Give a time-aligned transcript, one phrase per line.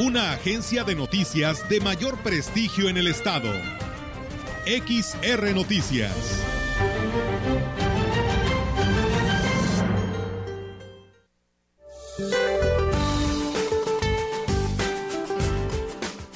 [0.00, 3.52] Una agencia de noticias de mayor prestigio en el estado.
[4.64, 6.14] XR Noticias.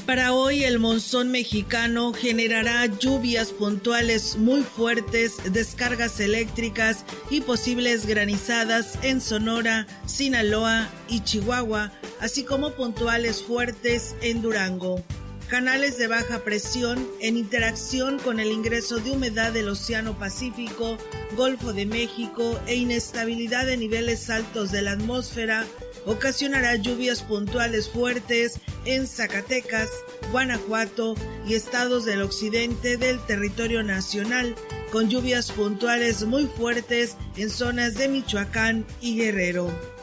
[0.05, 8.99] Para hoy el monzón mexicano generará lluvias puntuales muy fuertes, descargas eléctricas y posibles granizadas
[9.03, 11.91] en Sonora, Sinaloa y Chihuahua,
[12.25, 15.05] así como puntuales fuertes en Durango.
[15.49, 20.97] Canales de baja presión en interacción con el ingreso de humedad del Océano Pacífico,
[21.37, 25.67] Golfo de México e inestabilidad de niveles altos de la atmósfera
[26.07, 29.91] ocasionará lluvias puntuales fuertes en Zacatecas,
[30.33, 34.55] Guanajuato y estados del occidente del territorio nacional,
[34.91, 39.94] con lluvias puntuales muy fuertes en zonas de Michoacán y Guerrero.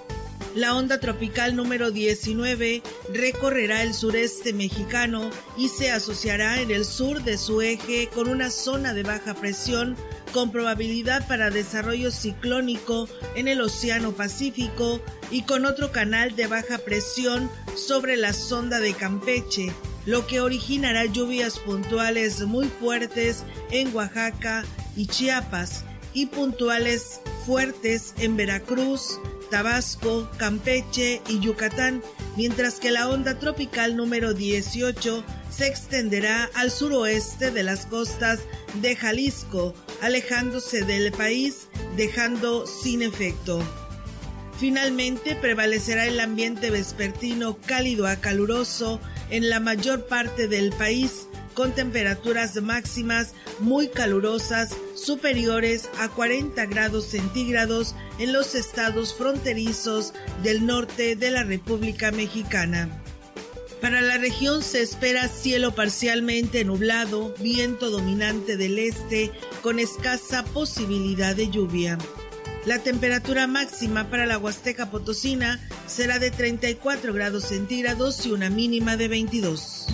[0.56, 7.24] La onda tropical número 19 recorrerá el sureste mexicano y se asociará en el sur
[7.24, 9.96] de su eje con una zona de baja presión
[10.34, 16.80] con probabilidad para desarrollo ciclónico en el Océano Pacífico y con otro canal de baja
[16.80, 19.72] presión sobre la sonda de Campeche,
[20.06, 24.64] lo que originará lluvias puntuales muy fuertes en Oaxaca
[24.96, 29.20] y Chiapas y puntuales fuertes en Veracruz,
[29.52, 32.02] Tabasco, Campeche y Yucatán,
[32.36, 38.40] mientras que la onda tropical número 18 se extenderá al suroeste de las costas
[38.82, 43.62] de Jalisco, alejándose del país, dejando sin efecto.
[44.58, 49.00] Finalmente prevalecerá el ambiente vespertino cálido a caluroso
[49.30, 57.06] en la mayor parte del país, con temperaturas máximas muy calurosas superiores a 40 grados
[57.06, 60.14] centígrados en los estados fronterizos
[60.44, 62.90] del norte de la República Mexicana.
[63.82, 69.32] Para la región se espera cielo parcialmente nublado, viento dominante del este
[69.64, 71.98] con escasa posibilidad de lluvia.
[72.66, 78.98] La temperatura máxima para la Huasteca Potosina será de 34 grados centígrados y una mínima
[78.98, 79.88] de 22.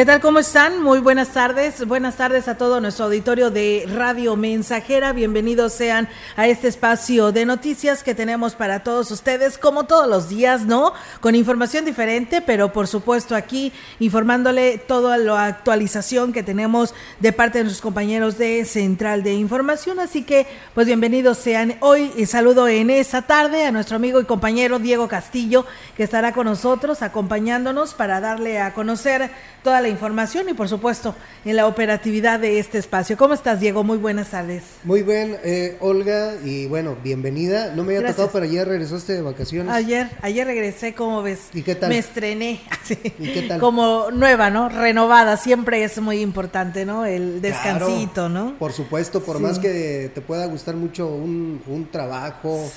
[0.00, 0.22] ¿Qué tal?
[0.22, 0.82] ¿Cómo están?
[0.82, 1.86] Muy buenas tardes.
[1.86, 5.12] Buenas tardes a todo nuestro auditorio de Radio Mensajera.
[5.12, 10.30] Bienvenidos sean a este espacio de noticias que tenemos para todos ustedes, como todos los
[10.30, 10.94] días, ¿no?
[11.20, 17.58] Con información diferente, pero por supuesto aquí informándole toda la actualización que tenemos de parte
[17.58, 20.00] de nuestros compañeros de Central de Información.
[20.00, 22.10] Así que, pues bienvenidos sean hoy.
[22.16, 26.46] Y saludo en esta tarde a nuestro amigo y compañero Diego Castillo, que estará con
[26.46, 29.30] nosotros acompañándonos para darle a conocer
[29.62, 31.14] toda la información y por supuesto
[31.44, 33.16] en la operatividad de este espacio.
[33.16, 33.84] ¿Cómo estás, Diego?
[33.84, 34.62] Muy buenas tardes.
[34.84, 37.74] Muy bien, eh, Olga, y bueno, bienvenida.
[37.74, 39.72] No me había tocado, pero ayer regresaste de vacaciones.
[39.72, 41.48] Ayer, ayer regresé, ¿cómo ves?
[41.52, 41.90] ¿Y qué tal?
[41.90, 42.60] Me estrené.
[43.18, 43.60] ¿Y qué tal?
[43.60, 44.68] Como nueva, ¿no?
[44.68, 47.04] Renovada, siempre es muy importante, ¿no?
[47.04, 48.54] El descansito, ¿no?
[48.58, 52.70] Por supuesto, por más que te pueda gustar mucho un, un trabajo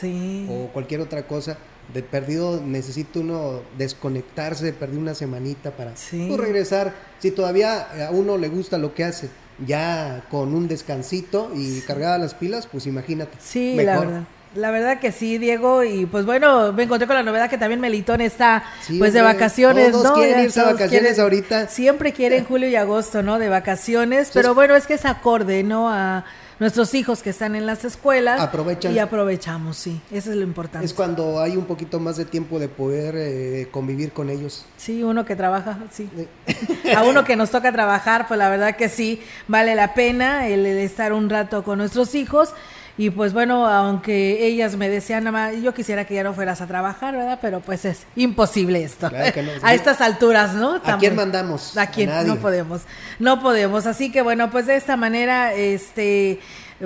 [0.50, 1.58] o cualquier otra cosa
[1.94, 6.94] de perdido necesita uno desconectarse, perdí una semanita para pues, regresar.
[7.20, 9.30] Si todavía a uno le gusta lo que hace,
[9.66, 13.38] ya con un descansito y cargada las pilas, pues imagínate.
[13.40, 14.24] Sí, la verdad.
[14.56, 17.80] La verdad que sí, Diego, y pues bueno, me encontré con la novedad que también
[17.80, 18.64] Melitón está
[19.00, 20.14] pues de vacaciones, todos ¿no?
[20.14, 21.70] quieren irse a vacaciones ahorita.
[21.70, 23.40] Siempre quieren julio y agosto, ¿no?
[23.40, 25.90] De vacaciones, pero bueno, es que es acorde, ¿no?
[25.90, 26.24] A
[26.64, 28.40] nuestros hijos que están en las escuelas.
[28.40, 28.94] Aprovechan.
[28.96, 30.02] Y aprovechamos, sí.
[30.12, 30.86] Eso es lo importante.
[30.86, 34.66] Es cuando hay un poquito más de tiempo de poder eh, convivir con ellos.
[34.78, 36.10] Sí, uno que trabaja, sí.
[36.96, 40.66] A uno que nos toca trabajar, pues la verdad que sí, vale la pena el,
[40.66, 42.54] estar un rato con nuestros hijos.
[42.98, 45.32] Y pues bueno, aunque ellas me decían,
[45.62, 47.40] yo quisiera que ya no fueras a trabajar, ¿verdad?
[47.42, 49.10] Pero pues es imposible esto.
[49.64, 50.80] a estas alturas, ¿no?
[50.84, 51.76] ¿A quién mandamos?
[51.76, 52.12] ¿A quién?
[52.28, 52.82] no podemos.
[53.20, 53.88] No podemos.
[53.88, 56.40] Así que bueno, pues de esta manera, este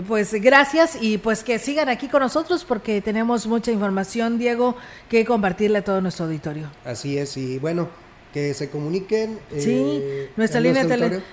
[0.08, 4.76] pues gracias y pues que sigan aquí con nosotros porque tenemos mucha información, Diego,
[5.10, 6.70] que compartirle a todo nuestro auditorio.
[6.86, 7.90] Así es, y bueno,
[8.38, 9.40] que se comuniquen.
[9.58, 10.86] Sí, eh, nuestra línea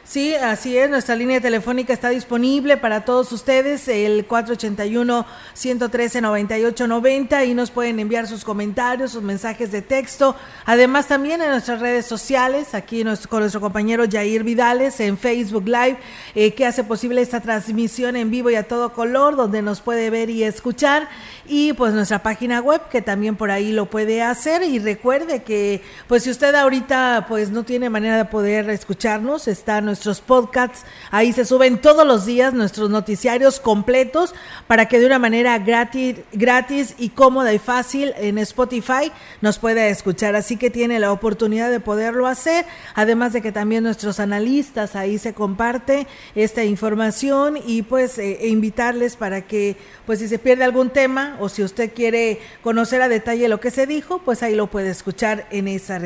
[0.04, 7.44] sí, así es, nuestra línea telefónica está disponible para todos ustedes, el 481 113 9890
[7.44, 10.34] y nos pueden enviar sus comentarios, sus mensajes de texto,
[10.64, 15.98] además también en nuestras redes sociales, aquí con nuestro compañero Jair Vidales en Facebook Live,
[16.34, 20.08] eh, que hace posible esta transmisión en vivo y a todo color, donde nos puede
[20.08, 21.08] ver y escuchar,
[21.46, 24.62] y pues nuestra página web que también por ahí lo puede hacer.
[24.62, 26.93] Y recuerde que pues si usted ahorita
[27.28, 32.26] pues no tiene manera de poder escucharnos, están nuestros podcasts, ahí se suben todos los
[32.26, 34.34] días nuestros noticiarios completos
[34.66, 39.10] para que de una manera gratis, gratis y cómoda y fácil en Spotify
[39.40, 42.64] nos pueda escuchar, así que tiene la oportunidad de poderlo hacer,
[42.94, 48.48] además de que también nuestros analistas ahí se comparte esta información y pues eh, e
[48.48, 49.76] invitarles para que
[50.06, 53.70] pues si se pierde algún tema o si usted quiere conocer a detalle lo que
[53.70, 55.98] se dijo, pues ahí lo puede escuchar en esa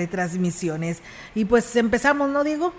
[1.35, 2.73] Y pues empezamos, ¿no, Diego?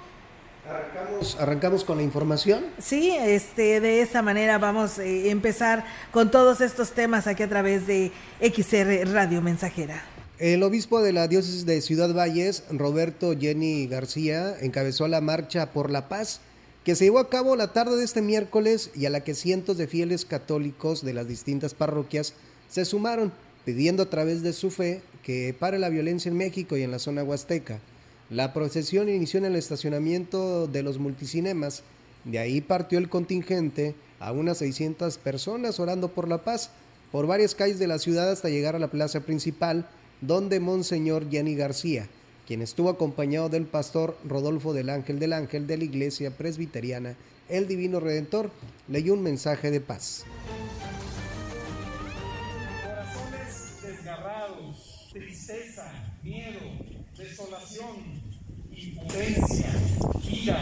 [0.67, 2.65] Arrancamos, arrancamos con la información.
[2.77, 7.49] Sí, este, de esa manera vamos a eh, empezar con todos estos temas aquí a
[7.49, 10.03] través de XR Radio Mensajera.
[10.37, 15.89] El obispo de la diócesis de Ciudad Valles, Roberto Jenny García, encabezó la marcha por
[15.89, 16.41] la paz
[16.83, 19.77] que se llevó a cabo la tarde de este miércoles y a la que cientos
[19.77, 22.33] de fieles católicos de las distintas parroquias
[22.69, 23.33] se sumaron,
[23.65, 25.01] pidiendo a través de su fe
[25.59, 27.79] pare la violencia en México y en la zona huasteca.
[28.29, 31.83] La procesión inició en el estacionamiento de los multicinemas,
[32.25, 36.71] de ahí partió el contingente a unas 600 personas orando por la paz,
[37.11, 39.87] por varias calles de la ciudad hasta llegar a la plaza principal,
[40.21, 42.07] donde Monseñor Jenny García,
[42.45, 47.15] quien estuvo acompañado del pastor Rodolfo del Ángel del Ángel de la Iglesia Presbiteriana
[47.47, 48.51] El Divino Redentor,
[48.87, 50.25] leyó un mensaje de paz.
[59.09, 59.71] Impotencia,
[60.29, 60.61] ira,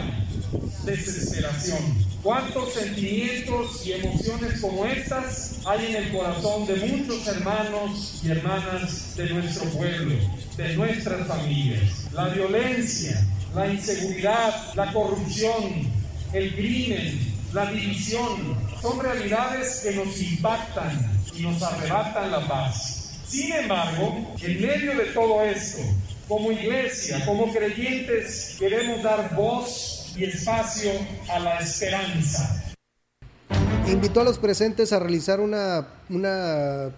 [0.84, 2.08] desesperación.
[2.22, 9.16] ¿Cuántos sentimientos y emociones como estas hay en el corazón de muchos hermanos y hermanas
[9.16, 10.14] de nuestro pueblo?
[10.58, 12.08] de nuestras familias.
[12.12, 13.24] La violencia,
[13.54, 15.88] la inseguridad, la corrupción,
[16.32, 23.20] el crimen, la división, son realidades que nos impactan y nos arrebatan la paz.
[23.28, 25.78] Sin embargo, en medio de todo esto,
[26.28, 30.92] como iglesia, como creyentes, queremos dar voz y espacio
[31.30, 32.64] a la esperanza.
[33.88, 36.90] Invitó a los presentes a realizar una, una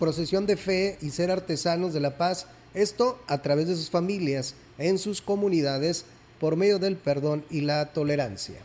[0.00, 4.56] procesión de fe y ser artesanos de la paz esto a través de sus familias,
[4.78, 6.04] en sus comunidades,
[6.40, 8.56] por medio del perdón y la tolerancia.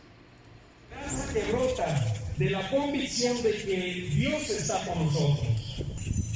[0.90, 2.04] Gracias que brota
[2.36, 5.84] de la convicción de que Dios está con nosotros,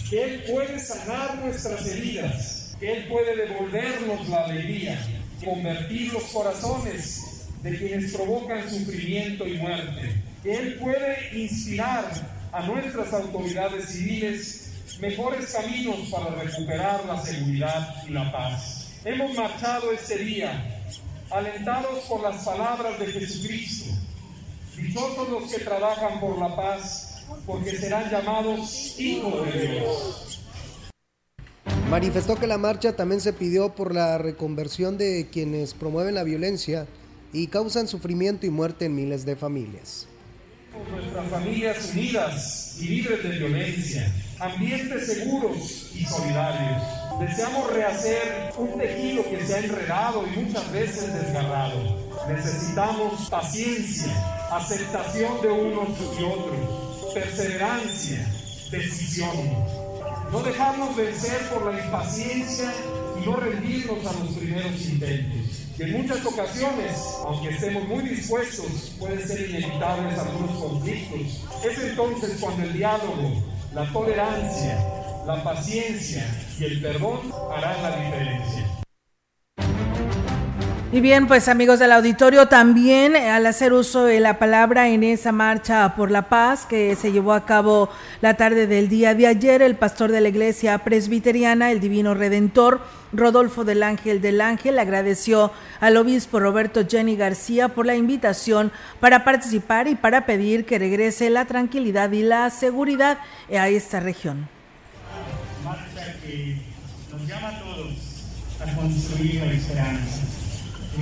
[0.09, 4.99] que Él puede sanar nuestras heridas, Él puede devolvernos la alegría,
[5.45, 12.05] convertir los corazones de quienes provocan sufrimiento y muerte, Él puede inspirar
[12.51, 18.89] a nuestras autoridades civiles mejores caminos para recuperar la seguridad y la paz.
[19.05, 20.83] Hemos marchado este día
[21.31, 23.93] alentados por las palabras de Jesucristo.
[24.77, 30.42] Dichosos los que trabajan por la paz, porque serán llamados hijos de Dios.
[31.93, 36.87] Manifestó que la marcha también se pidió por la reconversión de quienes promueven la violencia
[37.35, 40.07] y causan sufrimiento y muerte en miles de familias.
[40.91, 46.83] Nuestras familias unidas y libres de violencia ambientes seguros y solidarios.
[47.21, 51.77] Deseamos rehacer un tejido que se ha enredado y muchas veces desgarrado.
[52.27, 54.15] Necesitamos paciencia,
[54.51, 58.27] aceptación de unos y otros, perseverancia,
[58.71, 59.82] decisión.
[60.33, 62.73] No dejarnos vencer por la impaciencia
[63.21, 65.59] y no rendirnos a los primeros intentos.
[65.77, 71.45] Que en muchas ocasiones, aunque estemos muy dispuestos, pueden ser inevitables algunos conflictos.
[71.63, 73.43] Es entonces cuando el diálogo,
[73.75, 74.79] la tolerancia,
[75.27, 76.25] la paciencia
[76.59, 78.67] y el perdón harán la diferencia.
[80.95, 85.33] Y bien, pues amigos del auditorio, también al hacer uso de la palabra en esa
[85.33, 87.89] marcha por la paz que se llevó a cabo
[88.21, 92.83] la tarde del día de ayer, el pastor de la iglesia presbiteriana, el Divino Redentor,
[93.11, 98.71] Rodolfo del Ángel del Ángel, agradeció al obispo Roberto Jenny García por la invitación
[99.01, 103.17] para participar y para pedir que regrese la tranquilidad y la seguridad
[103.51, 104.47] a esta región.
[105.65, 106.59] Marcha que
[107.11, 108.27] nos llama a todos
[108.61, 110.32] a construir la esperanza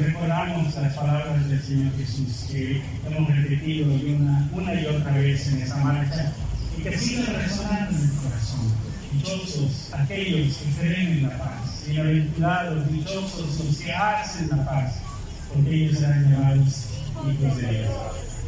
[0.00, 5.62] recordamos las palabras del Señor Jesús que hemos repetido una, una y otra vez en
[5.62, 6.32] esa marcha
[6.78, 8.90] y que siguen resonando en el corazón.
[9.12, 14.94] Dichosos aquellos que creen en la paz, bienaventurados, dichosos los que hacen la paz,
[15.52, 16.86] porque ellos serán llamados
[17.28, 17.90] hijos de Dios.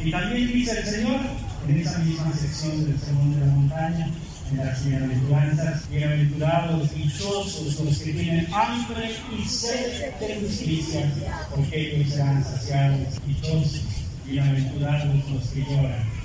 [0.03, 1.19] Y también dice el Señor
[1.67, 4.07] en esa misma sección del Sermón de la Montaña,
[4.51, 11.11] en las bienaventuranzas, bienaventurados, dichosos los que tienen hambre y sed de justicia,
[11.55, 13.81] porque ellos serán saciados, dichosos,
[14.25, 16.23] bienaventurados los que lloran.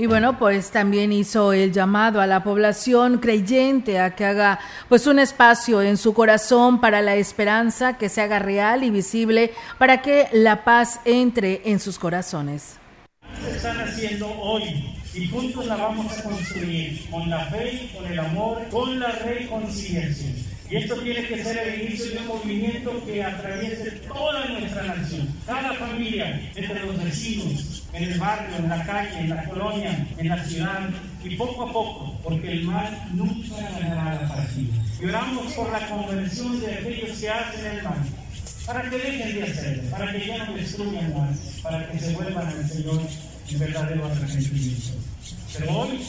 [0.00, 5.08] Y bueno, pues también hizo el llamado a la población creyente a que haga pues
[5.08, 10.00] un espacio en su corazón para la esperanza, que se haga real y visible para
[10.00, 12.76] que la paz entre en sus corazones.
[13.52, 18.68] Están haciendo hoy y juntos la vamos a construir con la fe, con el amor,
[18.70, 20.32] con la reconciliación.
[20.70, 25.28] Y esto tiene que ser el inicio de un movimiento que atraviese toda nuestra nación,
[25.44, 30.28] cada familia, entre los vecinos, en el barrio, en la calle, en la colonia, en
[30.28, 30.90] la ciudad,
[31.24, 34.74] y poco a poco, porque el mal nunca ganará la partida.
[35.02, 38.04] Y oramos por la conversión de aquellos que hacen el mal,
[38.66, 42.46] para que dejen de hacerlo, para que ya no destruyan más, para que se vuelvan
[42.46, 43.00] al Señor
[43.50, 44.92] en verdadero arrepentimiento.
[45.56, 46.00] Pero hoy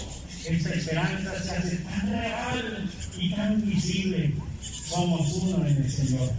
[0.47, 4.33] esta esperanza se hace tan real y tan visible.
[4.61, 6.29] Somos uno en el Señor.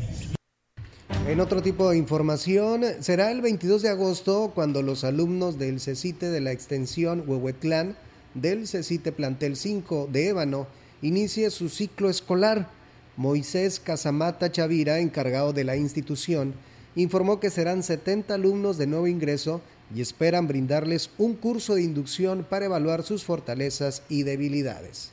[1.27, 6.31] En otro tipo de información, será el 22 de agosto cuando los alumnos del CECITE
[6.31, 7.97] de la extensión Huehuetlán
[8.35, 10.67] del CECITE Plantel 5 de Ébano
[11.03, 12.69] inicie su ciclo escolar.
[13.17, 16.55] Moisés Casamata Chavira, encargado de la institución,
[16.95, 19.61] informó que serán 70 alumnos de nuevo ingreso
[19.95, 25.13] y esperan brindarles un curso de inducción para evaluar sus fortalezas y debilidades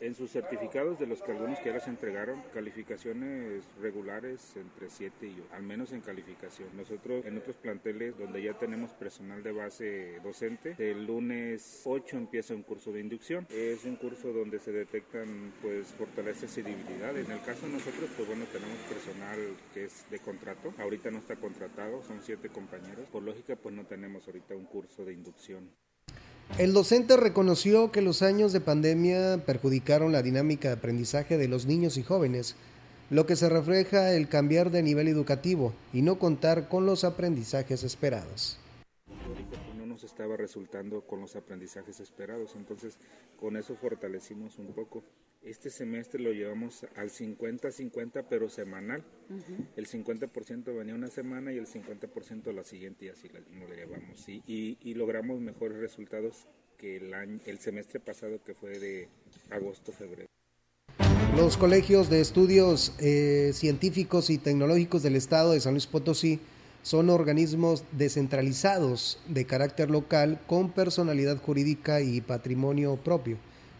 [0.00, 5.26] en sus certificados de los que algunos que ya les entregaron calificaciones regulares entre 7
[5.26, 6.68] y 8, al menos en calificación.
[6.76, 12.54] Nosotros en otros planteles donde ya tenemos personal de base docente, el lunes 8 empieza
[12.54, 13.46] un curso de inducción.
[13.50, 17.26] Es un curso donde se detectan pues fortalezas y debilidades.
[17.26, 19.38] En el caso de nosotros pues bueno tenemos personal
[19.74, 23.06] que es de contrato, ahorita no está contratado, son siete compañeros.
[23.10, 25.70] Por lógica pues no tenemos ahorita un curso de inducción.
[26.56, 31.66] El docente reconoció que los años de pandemia perjudicaron la dinámica de aprendizaje de los
[31.66, 32.56] niños y jóvenes,
[33.10, 37.84] lo que se refleja el cambiar de nivel educativo y no contar con los aprendizajes
[37.84, 38.58] esperados
[40.18, 42.56] estaba resultando con los aprendizajes esperados.
[42.56, 42.98] Entonces,
[43.38, 45.04] con eso fortalecimos un poco.
[45.42, 49.04] Este semestre lo llevamos al 50-50, pero semanal.
[49.76, 54.20] El 50% venía una semana y el 50% la siguiente, y así lo llevamos.
[54.20, 54.42] ¿sí?
[54.46, 59.08] Y, logramos mejores resultados que el, año, el semestre pasado, que fue de
[59.50, 60.28] agosto-febrero.
[61.36, 66.40] Los colegios de estudios eh, científicos y tecnológicos del Estado de San Luis Potosí
[66.82, 73.38] son organismos descentralizados de carácter local con personalidad jurídica y patrimonio propio,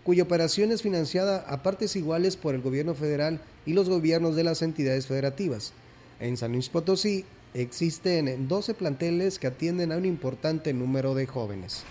[0.09, 4.43] cuya operación es financiada a partes iguales por el gobierno federal y los gobiernos de
[4.43, 5.75] las entidades federativas.
[6.19, 11.85] En San Luis Potosí existen 12 planteles que atienden a un importante número de jóvenes.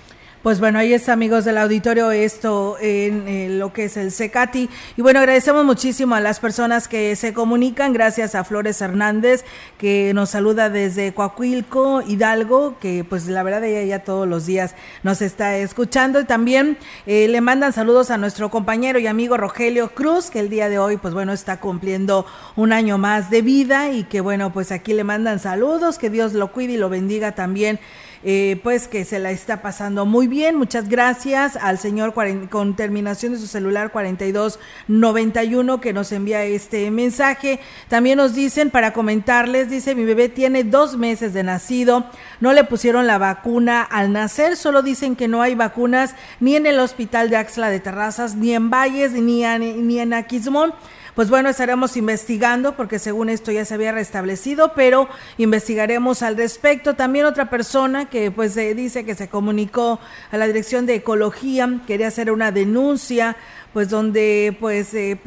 [0.47, 4.69] Pues bueno, ahí está, amigos del auditorio, esto en eh, lo que es el CECATI.
[4.95, 7.91] Y bueno, agradecemos muchísimo a las personas que se comunican.
[7.91, 9.43] Gracias a Flores Hernández,
[9.77, 14.73] que nos saluda desde Coahuilco, Hidalgo, que pues la verdad ella ya todos los días
[15.03, 16.21] nos está escuchando.
[16.21, 16.77] Y también
[17.07, 20.79] eh, le mandan saludos a nuestro compañero y amigo Rogelio Cruz, que el día de
[20.79, 22.25] hoy, pues bueno, está cumpliendo
[22.55, 26.31] un año más de vida y que bueno, pues aquí le mandan saludos, que Dios
[26.31, 27.81] lo cuide y lo bendiga también
[28.23, 30.55] eh, pues que se la está pasando muy bien.
[30.55, 32.13] Muchas gracias al señor
[32.49, 37.59] con terminación de su celular 4291 que nos envía este mensaje.
[37.87, 42.05] También nos dicen para comentarles, dice mi bebé tiene dos meses de nacido,
[42.39, 46.65] no le pusieron la vacuna al nacer, solo dicen que no hay vacunas ni en
[46.65, 50.73] el hospital de Axla de Terrazas, ni en Valles, ni, ni en Aquismón
[51.17, 55.09] pues bueno, estaremos investigando porque según esto ya se había restablecido, pero
[55.39, 56.93] investigaremos al respecto.
[56.93, 62.09] También otra persona que pues dice que se comunicó a la Dirección de Ecología, quería
[62.09, 63.35] hacer una denuncia
[63.73, 65.19] pues donde pues eh,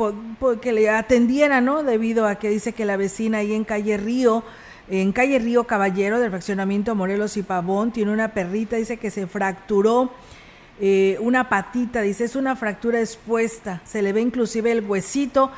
[0.62, 1.82] que le atendiera, ¿no?
[1.82, 4.44] Debido a que dice que la vecina ahí en calle Río
[4.88, 9.26] en calle Río Caballero del fraccionamiento Morelos y Pavón tiene una perrita, dice que se
[9.26, 10.12] fracturó
[10.80, 15.50] eh, una patita, dice es una fractura expuesta, se le ve inclusive el huesito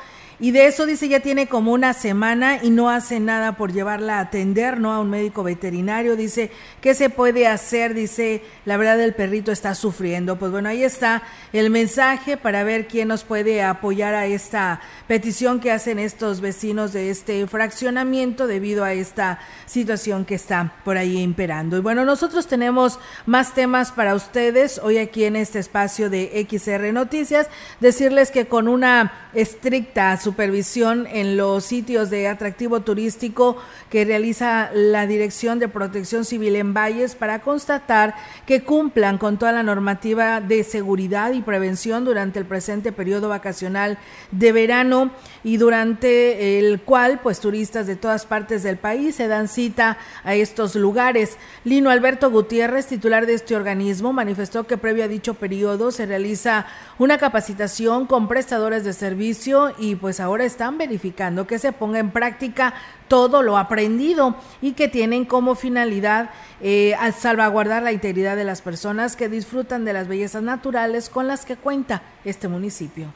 [0.43, 4.17] y de eso dice ya tiene como una semana y no hace nada por llevarla
[4.17, 4.91] a atender, ¿no?
[4.91, 6.17] A un médico veterinario.
[6.17, 7.93] Dice, ¿qué se puede hacer?
[7.93, 10.37] Dice, la verdad el perrito está sufriendo.
[10.37, 11.23] Pues bueno, ahí está
[11.53, 16.91] el mensaje para ver quién nos puede apoyar a esta petición que hacen estos vecinos
[16.91, 21.77] de este fraccionamiento debido a esta situación que está por ahí imperando.
[21.77, 26.91] Y bueno, nosotros tenemos más temas para ustedes hoy aquí en este espacio de XR
[26.91, 27.47] Noticias.
[27.79, 33.55] Decirles que con una estricta supervisión en los sitios de atractivo turístico
[33.91, 38.15] que realiza la Dirección de Protección Civil en Valles para constatar
[38.47, 43.99] que cumplan con toda la normativa de seguridad y prevención durante el presente periodo vacacional
[44.31, 45.11] de verano
[45.43, 50.33] y durante el cual pues turistas de todas partes del país se dan cita a
[50.33, 51.37] estos lugares.
[51.63, 56.65] Lino Alberto Gutiérrez, titular de este organismo, manifestó que previo a dicho periodo se realiza
[56.97, 62.11] una capacitación con prestadores de servicio y pues ahora están verificando que se ponga en
[62.11, 62.73] práctica
[63.07, 69.15] todo lo aprendido y que tienen como finalidad eh, salvaguardar la integridad de las personas
[69.15, 73.07] que disfrutan de las bellezas naturales con las que cuenta este municipio.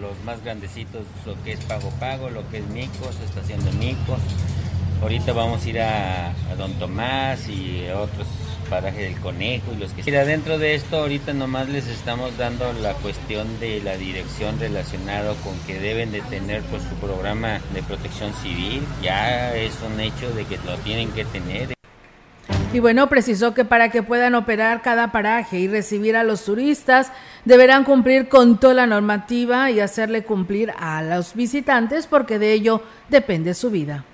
[0.00, 4.20] Los más grandecitos, lo que es Pago Pago, lo que es Micos, estación de Micos.
[5.02, 8.26] Ahorita vamos a ir a Don Tomás y otros
[8.68, 10.02] paraje del conejo y los que...
[10.02, 15.34] Mira, dentro de esto ahorita nomás les estamos dando la cuestión de la dirección relacionado
[15.36, 18.82] con que deben de tener pues su programa de protección civil.
[19.02, 21.74] Ya es un hecho de que lo tienen que tener.
[22.72, 27.10] Y bueno, precisó que para que puedan operar cada paraje y recibir a los turistas,
[27.44, 32.82] deberán cumplir con toda la normativa y hacerle cumplir a los visitantes porque de ello
[33.08, 34.04] depende su vida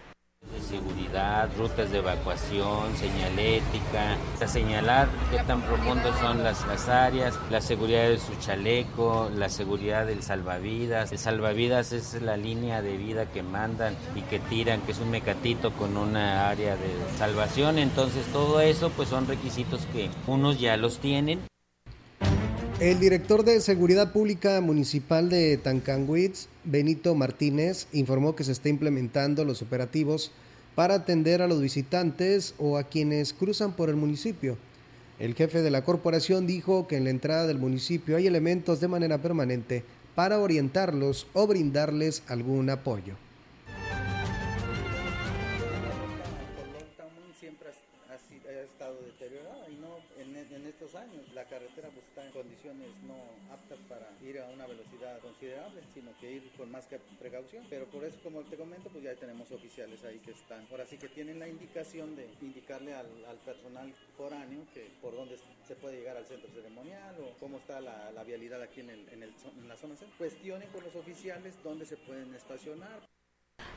[1.57, 8.09] rutas de evacuación, señalética, a señalar qué tan profundos son las, las áreas, la seguridad
[8.09, 11.13] de su chaleco, la seguridad del salvavidas.
[11.13, 15.11] El salvavidas es la línea de vida que mandan y que tiran, que es un
[15.11, 17.79] mecatito con una área de salvación.
[17.79, 21.41] Entonces todo eso pues son requisitos que unos ya los tienen.
[22.81, 29.45] El director de Seguridad Pública Municipal de Tancanwitz, Benito Martínez, informó que se está implementando
[29.45, 30.33] los operativos
[30.75, 34.57] para atender a los visitantes o a quienes cruzan por el municipio.
[35.19, 38.89] El jefe de la corporación dijo que en la entrada del municipio hay elementos de
[38.89, 43.15] manera permanente para orientarlos o brindarles algún apoyo.
[51.35, 52.89] la carretera pues, está en condiciones
[54.23, 57.67] ir a una velocidad considerable, sino que ir con más precaución.
[57.69, 60.67] Pero por eso, como te comento, pues ya tenemos oficiales ahí que están.
[60.71, 63.07] Ahora sí que tienen la indicación de indicarle al,
[63.45, 68.23] personal foráneo que por dónde se puede llegar al centro ceremonial o cómo está la,
[68.25, 70.17] vialidad aquí en, el, en, el, en la zona centro.
[70.17, 73.01] Cuestionen con los oficiales dónde se pueden estacionar.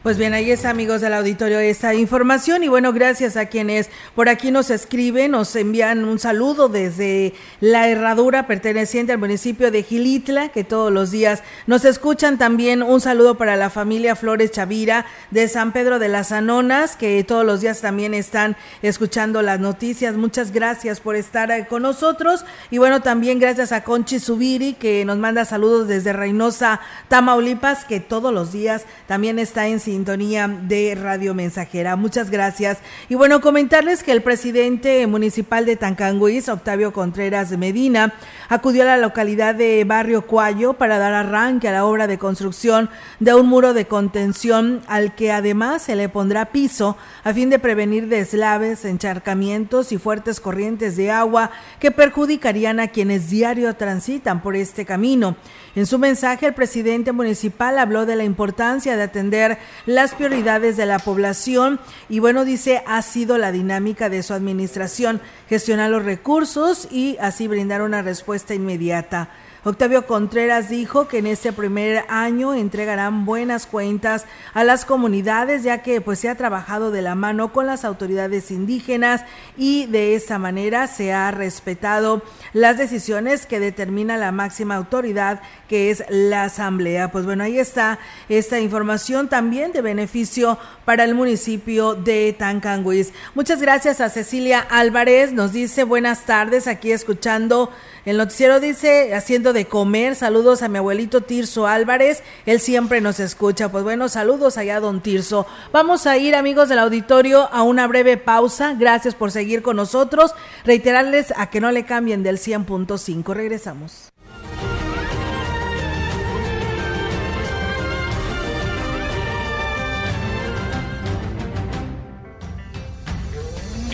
[0.06, 2.63] Pues bien, ahí es amigos del auditorio esta información.
[2.63, 7.89] Y bueno, gracias a quienes por aquí nos escriben, nos envían un saludo desde la
[7.89, 12.38] herradura perteneciente al municipio de Gilitla, que todos los días nos escuchan.
[12.38, 17.24] También un saludo para la familia Flores Chavira de San Pedro de las Anonas, que
[17.24, 20.15] todos los días también están escuchando las noticias.
[20.15, 22.46] Muchas gracias por estar con nosotros.
[22.70, 28.00] Y bueno, también gracias a Conchi Subiri que nos manda saludos desde Reynosa, Tamaulipas, que
[28.00, 31.95] todos los días también está en sintonía de Radio Mensajera.
[31.95, 32.79] Muchas gracias.
[33.08, 38.13] Y bueno, comentarles que el presidente municipal de Tancanguis, Octavio Contreras Medina,
[38.49, 42.89] acudió a la localidad de Barrio Cuayo para dar arranque a la obra de construcción
[43.21, 47.58] de un muro de contención al que además se le pondrá piso a fin de
[47.58, 54.58] prevenir deslaves, encharcamientos y fuertes corrientes de agua que perjudicarían a quienes diario transitan por
[54.58, 55.38] este camino.
[55.75, 60.86] En su mensaje, el presidente municipal habló de la importancia de atender las prioridades de
[60.86, 66.88] la población y bueno, dice, ha sido la dinámica de su administración, gestionar los recursos
[66.91, 69.30] y así brindar una respuesta inmediata.
[69.67, 75.82] Octavio Contreras dijo que en este primer año entregarán buenas cuentas a las comunidades ya
[75.82, 79.25] que pues se ha trabajado de la mano con las autoridades indígenas
[79.58, 82.21] y de esta manera se ha respetado
[82.54, 87.12] las decisiones que determina la máxima autoridad que es la asamblea.
[87.12, 87.97] Pues bueno, ahí está
[88.30, 93.13] esta información también de beneficio para el municipio de Tancanguis.
[93.34, 97.71] Muchas gracias a Cecilia Álvarez, nos dice buenas tardes aquí escuchando
[98.06, 103.20] el noticiero dice, haciendo de comer, saludos a mi abuelito Tirso Álvarez, él siempre nos
[103.20, 103.70] escucha.
[103.70, 105.48] Pues bueno, saludos allá, don Tirso.
[105.72, 108.76] Vamos a ir, amigos del auditorio, a una breve pausa.
[108.78, 110.36] Gracias por seguir con nosotros.
[110.65, 113.34] Reiterarles a que no le cambien del 100.5.
[113.34, 114.05] Regresamos.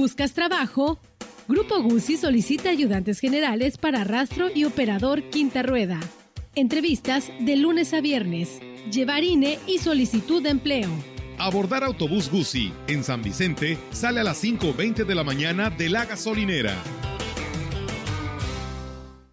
[0.00, 0.98] ¿Buscas trabajo?
[1.46, 6.00] Grupo Guzzi solicita ayudantes generales para rastro y operador quinta rueda.
[6.54, 8.60] Entrevistas de lunes a viernes.
[8.90, 10.88] Llevar INE y solicitud de empleo.
[11.36, 16.06] Abordar autobús Guzzi en San Vicente sale a las 5.20 de la mañana de la
[16.06, 16.74] gasolinera.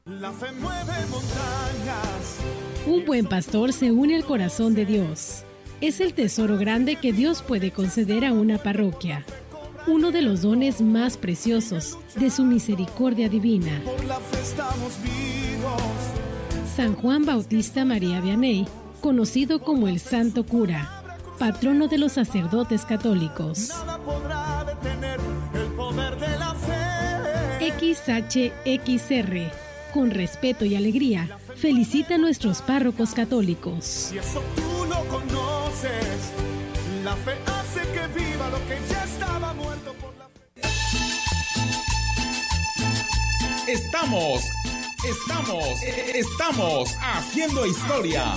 [0.04, 2.40] La fe mueve montañas.
[2.86, 5.46] Un buen pastor se une al corazón de Dios.
[5.80, 9.26] Es el tesoro grande que Dios puede conceder a una parroquia
[9.88, 13.82] uno de los dones más preciosos de su misericordia divina.
[16.76, 18.68] San Juan Bautista María Vianney,
[19.02, 21.04] conocido como el Santo Cura,
[21.40, 23.72] patrono de los sacerdotes católicos.
[27.80, 29.52] XHXR,
[29.94, 34.12] con respeto y alegría, felicita a nuestros párrocos católicos.
[34.14, 36.32] eso tú lo conoces,
[37.04, 37.57] la fe
[38.38, 40.62] viva lo que ya estaba muerto por la fe.
[43.72, 44.44] Estamos,
[45.04, 45.82] estamos,
[46.14, 48.34] estamos haciendo historia,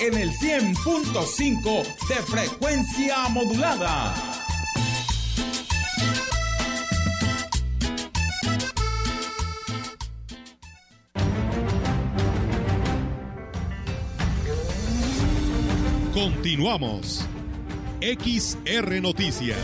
[0.00, 4.14] en el 100.5 de frecuencia modulada.
[16.12, 17.26] Continuamos.
[18.04, 19.56] XR Noticias.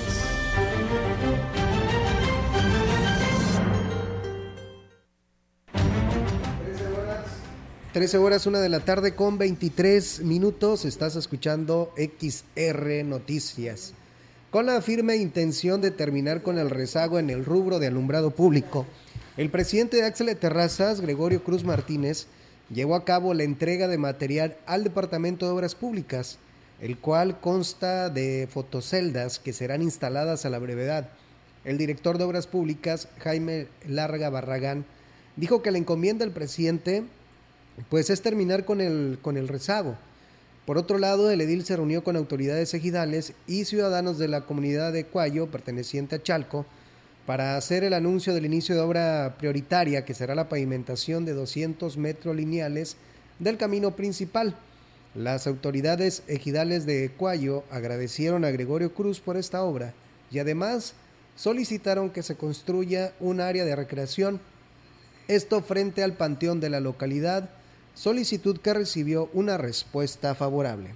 [7.93, 10.87] Trece horas, una de la tarde con 23 minutos.
[10.87, 13.93] Estás escuchando XR Noticias.
[14.51, 18.87] Con la firme intención de terminar con el rezago en el rubro de alumbrado público,
[19.37, 22.27] el presidente de Axel Terrazas, Gregorio Cruz Martínez,
[22.71, 26.39] llevó a cabo la entrega de material al Departamento de Obras Públicas
[26.81, 31.11] el cual consta de fotoceldas que serán instaladas a la brevedad.
[31.65, 34.87] El director de Obras Públicas, Jaime Larga Barragán,
[35.37, 37.05] dijo que la encomienda del presidente
[37.89, 39.97] pues es terminar con el, con el rezago.
[40.67, 44.93] Por otro lado, el edil se reunió con autoridades ejidales y ciudadanos de la comunidad
[44.93, 46.67] de Cuayo, perteneciente a Chalco,
[47.27, 51.97] para hacer el anuncio del inicio de obra prioritaria que será la pavimentación de 200
[51.97, 52.97] metros lineales
[53.39, 54.57] del camino principal.
[55.15, 59.93] Las autoridades ejidales de Cuayo agradecieron a Gregorio Cruz por esta obra
[60.31, 60.95] y además
[61.35, 64.41] solicitaron que se construya un área de recreación,
[65.27, 67.51] esto frente al panteón de la localidad,
[67.95, 70.91] solicitud que recibió una respuesta favorable.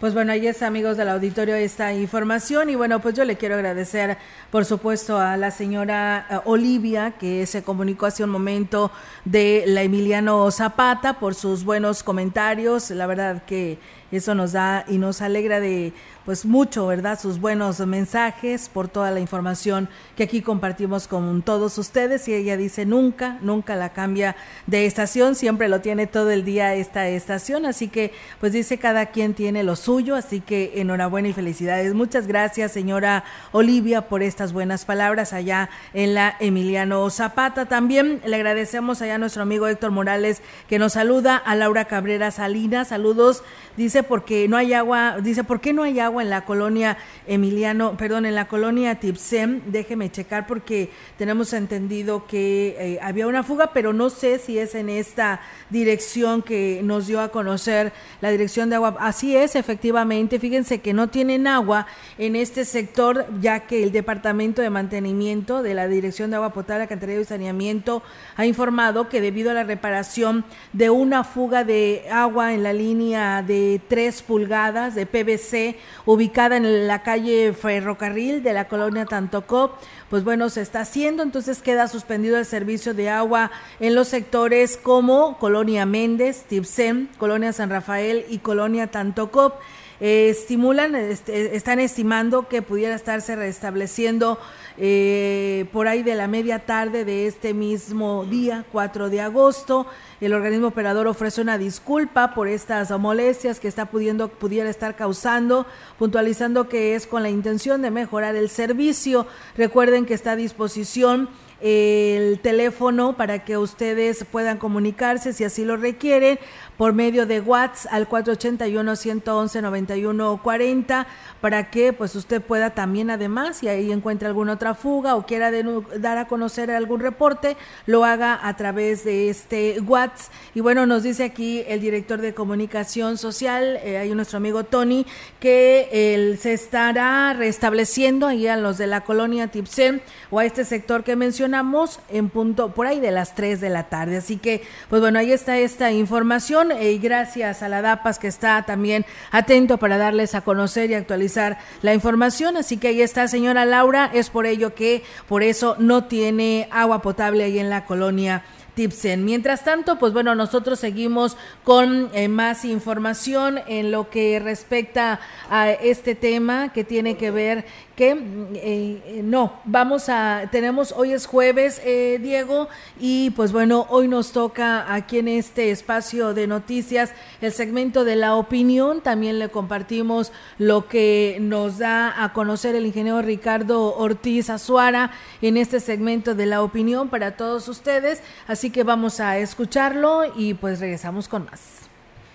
[0.00, 2.70] Pues bueno, ahí está, amigos del auditorio, esta información.
[2.70, 4.16] Y bueno, pues yo le quiero agradecer,
[4.50, 8.90] por supuesto, a la señora eh, Olivia, que se comunicó hace un momento
[9.26, 12.88] de la Emiliano Zapata, por sus buenos comentarios.
[12.88, 13.78] La verdad que
[14.10, 15.92] eso nos da y nos alegra de
[16.30, 17.18] pues mucho, ¿verdad?
[17.18, 22.56] Sus buenos mensajes por toda la información que aquí compartimos con todos ustedes y ella
[22.56, 24.36] dice nunca, nunca la cambia
[24.68, 29.06] de estación, siempre lo tiene todo el día esta estación, así que pues dice cada
[29.06, 31.94] quien tiene lo suyo, así que enhorabuena y felicidades.
[31.94, 37.66] Muchas gracias, señora Olivia, por estas buenas palabras allá en la Emiliano Zapata.
[37.66, 42.30] También le agradecemos allá a nuestro amigo Héctor Morales que nos saluda, a Laura Cabrera
[42.30, 43.42] Salinas, saludos,
[43.76, 46.19] dice porque no hay agua, dice, ¿por qué no hay agua?
[46.22, 49.62] En la colonia Emiliano, perdón, en la colonia Tipsem.
[49.66, 54.74] Déjeme checar porque tenemos entendido que eh, había una fuga, pero no sé si es
[54.74, 58.96] en esta dirección que nos dio a conocer la dirección de agua.
[59.00, 60.38] Así es, efectivamente.
[60.38, 61.86] Fíjense que no tienen agua
[62.18, 66.82] en este sector, ya que el Departamento de Mantenimiento de la Dirección de Agua Potable,
[66.82, 68.02] Alcantarillado y Saneamiento
[68.36, 73.42] ha informado que debido a la reparación de una fuga de agua en la línea
[73.42, 75.78] de 3 pulgadas de PVC,
[76.10, 79.76] ubicada en la calle Ferrocarril de la colonia Tantocó,
[80.08, 84.76] pues bueno, se está haciendo, entonces queda suspendido el servicio de agua en los sectores
[84.76, 89.60] como Colonia Méndez, Tipsem, Colonia San Rafael y Colonia Tantocop.
[90.00, 94.38] Eh, estimulan, este, están estimando que pudiera estarse restableciendo
[94.78, 99.86] eh, por ahí de la media tarde de este mismo día, 4 de agosto.
[100.22, 105.66] El organismo operador ofrece una disculpa por estas molestias que está pudiendo, pudiera estar causando,
[105.98, 109.26] puntualizando que es con la intención de mejorar el servicio.
[109.54, 111.28] Recuerden que está a disposición
[111.60, 116.38] el teléfono para que ustedes puedan comunicarse si así lo requieren
[116.80, 121.06] por medio de WhatsApp al 481-111-9140
[121.42, 125.52] para que pues usted pueda también además, si ahí encuentra alguna otra fuga o quiera
[125.98, 130.32] dar a conocer algún reporte, lo haga a través de este WhatsApp.
[130.54, 135.04] Y bueno, nos dice aquí el director de comunicación social, eh, hay nuestro amigo Tony,
[135.38, 140.64] que él se estará restableciendo ahí a los de la colonia Tipsen o a este
[140.64, 144.16] sector que mencionamos en punto por ahí de las 3 de la tarde.
[144.16, 148.62] Así que, pues bueno, ahí está esta información y gracias a la DAPAS que está
[148.62, 152.56] también atento para darles a conocer y actualizar la información.
[152.56, 157.02] Así que ahí está, señora Laura, es por ello que por eso no tiene agua
[157.02, 158.42] potable ahí en la colonia
[158.74, 159.24] Tipsen.
[159.24, 165.70] Mientras tanto, pues bueno, nosotros seguimos con eh, más información en lo que respecta a
[165.70, 167.64] este tema que tiene que ver
[168.00, 168.16] que
[168.54, 174.32] eh, no, vamos a, tenemos, hoy es jueves, eh, Diego, y pues bueno, hoy nos
[174.32, 180.32] toca aquí en este espacio de noticias el segmento de la opinión, también le compartimos
[180.56, 185.10] lo que nos da a conocer el ingeniero Ricardo Ortiz Azuara
[185.42, 190.54] en este segmento de la opinión para todos ustedes, así que vamos a escucharlo y
[190.54, 191.80] pues regresamos con más.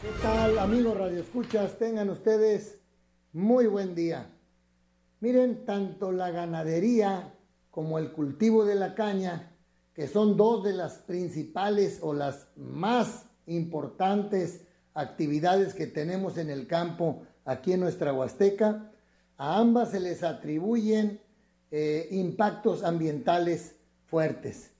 [0.03, 1.79] ¿Qué tal amigos Radio Escuchas?
[1.79, 2.77] Tengan ustedes
[3.33, 4.29] muy buen día.
[5.21, 7.33] Miren, tanto la ganadería
[7.71, 9.51] como el cultivo de la caña,
[9.93, 14.61] que son dos de las principales o las más importantes
[14.93, 18.91] actividades que tenemos en el campo aquí en nuestra Huasteca,
[19.37, 21.21] a ambas se les atribuyen
[21.71, 23.75] eh, impactos ambientales
[24.05, 24.71] fuertes.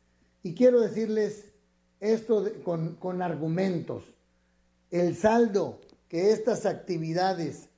[0.43, 1.52] Y quiero decirles
[2.00, 4.04] esto con, con argumentos.
[4.91, 7.69] El saldo que estas actividades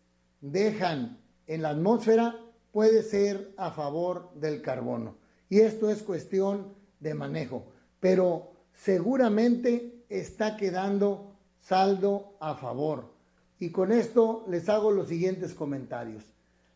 [0.42, 2.36] dejan en la atmósfera
[2.78, 5.18] puede ser a favor del carbono.
[5.50, 7.66] Y esto es cuestión de manejo.
[8.00, 13.16] Pero seguramente está quedando saldo a favor.
[13.58, 16.24] Y con esto les hago los siguientes comentarios.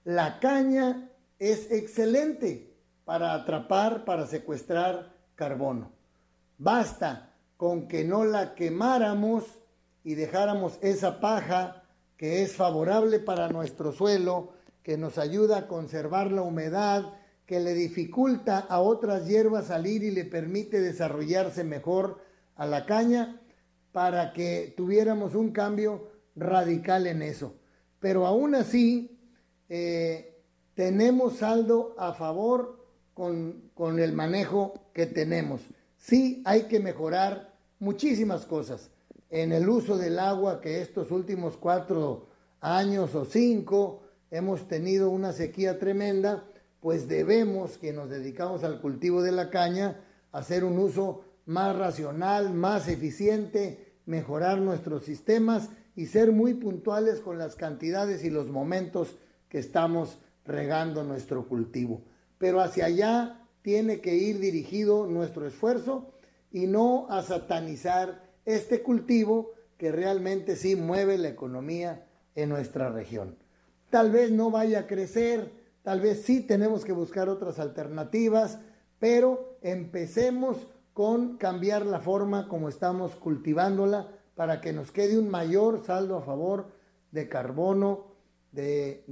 [0.03, 2.73] La caña es excelente
[3.05, 5.91] para atrapar, para secuestrar carbono.
[6.57, 9.43] Basta con que no la quemáramos
[10.03, 11.83] y dejáramos esa paja
[12.17, 17.13] que es favorable para nuestro suelo que nos ayuda a conservar la humedad,
[17.45, 22.19] que le dificulta a otras hierbas salir y le permite desarrollarse mejor
[22.55, 23.41] a la caña
[23.91, 27.55] para que tuviéramos un cambio radical en eso.
[27.99, 29.19] Pero aún así,
[29.69, 30.41] eh,
[30.73, 35.61] tenemos saldo a favor con, con el manejo que tenemos.
[35.97, 38.89] Sí hay que mejorar muchísimas cosas
[39.29, 42.27] en el uso del agua que estos últimos cuatro
[42.59, 46.45] años o cinco hemos tenido una sequía tremenda,
[46.79, 52.53] pues debemos, que nos dedicamos al cultivo de la caña, hacer un uso más racional,
[52.53, 59.17] más eficiente, mejorar nuestros sistemas y ser muy puntuales con las cantidades y los momentos
[59.49, 62.01] que estamos regando nuestro cultivo.
[62.37, 66.13] Pero hacia allá tiene que ir dirigido nuestro esfuerzo
[66.51, 73.40] y no a satanizar este cultivo que realmente sí mueve la economía en nuestra región.
[73.91, 75.51] Tal vez no vaya a crecer,
[75.83, 78.57] tal vez sí tenemos que buscar otras alternativas,
[78.99, 85.83] pero empecemos con cambiar la forma como estamos cultivándola para que nos quede un mayor
[85.85, 86.71] saldo a favor
[87.11, 88.15] de carbono,
[88.53, 89.03] de,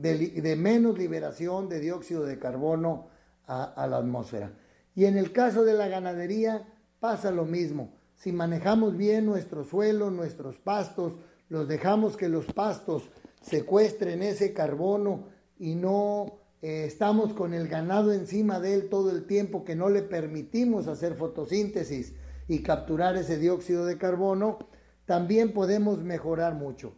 [0.57, 3.09] menos liberación de dióxido de carbono
[3.47, 4.53] a, la atmósfera.
[4.95, 6.67] Y en el caso de la ganadería
[7.01, 7.93] pasa lo mismo.
[8.15, 11.13] Si manejamos bien nuestro suelo, nuestros pastos,
[11.49, 13.09] los dejamos que los pastos
[13.41, 19.25] secuestren ese carbono y no eh, estamos con el ganado encima de él todo el
[19.25, 22.13] tiempo que no le permitimos hacer fotosíntesis
[22.47, 24.59] y capturar ese dióxido de carbono,
[25.05, 26.93] también podemos mejorar mucho.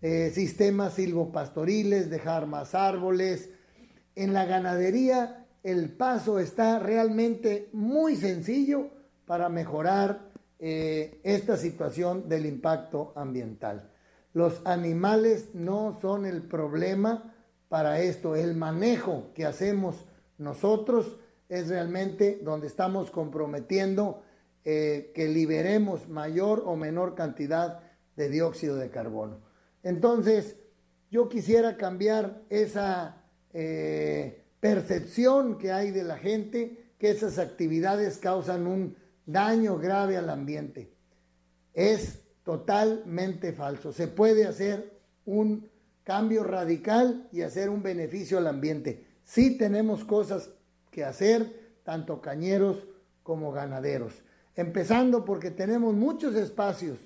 [0.00, 3.50] Eh, sistemas silvopastoriles, dejar más árboles.
[4.16, 8.90] En la ganadería el paso está realmente muy sencillo
[9.26, 13.91] para mejorar eh, esta situación del impacto ambiental.
[14.32, 17.34] Los animales no son el problema
[17.68, 18.34] para esto.
[18.34, 20.06] El manejo que hacemos
[20.38, 21.18] nosotros
[21.48, 24.22] es realmente donde estamos comprometiendo
[24.64, 27.80] eh, que liberemos mayor o menor cantidad
[28.16, 29.40] de dióxido de carbono.
[29.82, 30.56] Entonces,
[31.10, 38.66] yo quisiera cambiar esa eh, percepción que hay de la gente que esas actividades causan
[38.66, 40.94] un daño grave al ambiente.
[41.74, 43.92] Es totalmente falso.
[43.92, 45.68] Se puede hacer un
[46.04, 49.06] cambio radical y hacer un beneficio al ambiente.
[49.24, 50.50] Sí tenemos cosas
[50.90, 52.86] que hacer, tanto cañeros
[53.22, 54.22] como ganaderos.
[54.56, 56.98] Empezando porque tenemos muchos espacios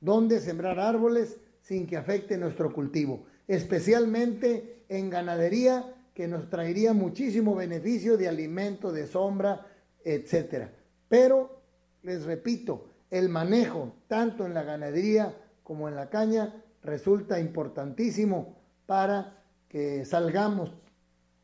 [0.00, 7.54] donde sembrar árboles sin que afecte nuestro cultivo, especialmente en ganadería que nos traería muchísimo
[7.54, 9.66] beneficio de alimento, de sombra,
[10.04, 10.72] etcétera.
[11.08, 11.62] Pero
[12.02, 19.44] les repito, el manejo, tanto en la ganadería como en la caña, resulta importantísimo para
[19.68, 20.72] que salgamos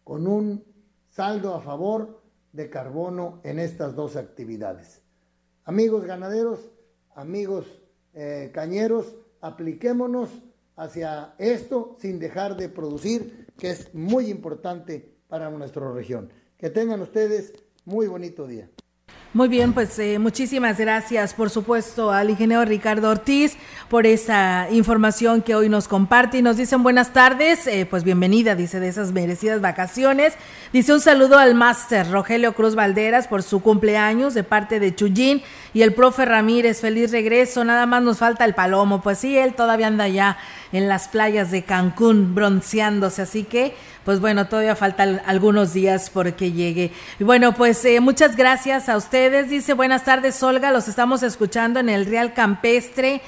[0.03, 0.65] con un
[1.11, 5.03] saldo a favor de carbono en estas dos actividades.
[5.65, 6.71] Amigos ganaderos,
[7.15, 7.67] amigos
[8.15, 10.31] eh, cañeros, apliquémonos
[10.75, 16.33] hacia esto sin dejar de producir, que es muy importante para nuestra región.
[16.57, 17.53] Que tengan ustedes
[17.85, 18.71] muy bonito día.
[19.35, 23.59] Muy bien, pues eh, muchísimas gracias, por supuesto, al ingeniero Ricardo Ortiz
[23.91, 28.55] por esa información que hoy nos comparte y nos dicen buenas tardes, eh, pues bienvenida,
[28.55, 30.33] dice, de esas merecidas vacaciones.
[30.73, 35.43] Dice un saludo al máster Rogelio Cruz Valderas por su cumpleaños de parte de Chuyín
[35.75, 39.53] y el profe Ramírez, feliz regreso, nada más nos falta el palomo, pues sí, él
[39.53, 40.39] todavía anda allá
[40.73, 43.75] en las playas de Cancún bronceándose, así que
[44.09, 46.93] pues bueno, todavía faltan algunos días porque llegue.
[47.19, 49.51] Y bueno, pues eh, muchas gracias a ustedes.
[49.51, 53.21] Dice, buenas tardes, Olga, los estamos escuchando en el Real Campestre.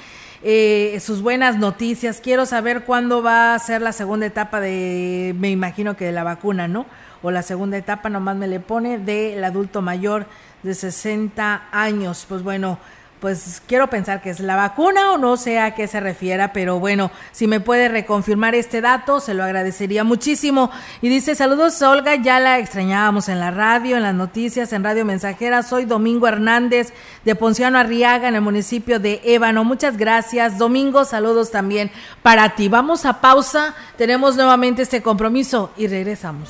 [0.43, 2.19] Eh, sus buenas noticias.
[2.19, 6.23] Quiero saber cuándo va a ser la segunda etapa de, me imagino que de la
[6.23, 6.87] vacuna, ¿no?
[7.21, 10.25] O la segunda etapa, nomás me le pone, del adulto mayor
[10.63, 12.25] de 60 años.
[12.27, 12.79] Pues bueno,
[13.21, 16.79] pues quiero pensar que es la vacuna o no sé a qué se refiera, pero
[16.79, 20.71] bueno, si me puede reconfirmar este dato, se lo agradecería muchísimo.
[21.03, 25.05] Y dice, saludos Olga, ya la extrañábamos en la radio, en las noticias, en Radio
[25.05, 25.61] Mensajera.
[25.61, 29.63] Soy Domingo Hernández de Ponciano Arriaga, en el municipio de Ébano.
[29.63, 30.57] Muchas gracias.
[30.57, 31.91] Domingo, saludos también
[32.23, 32.69] para ti.
[32.69, 36.49] Vamos a pausa, tenemos nuevamente este compromiso y regresamos.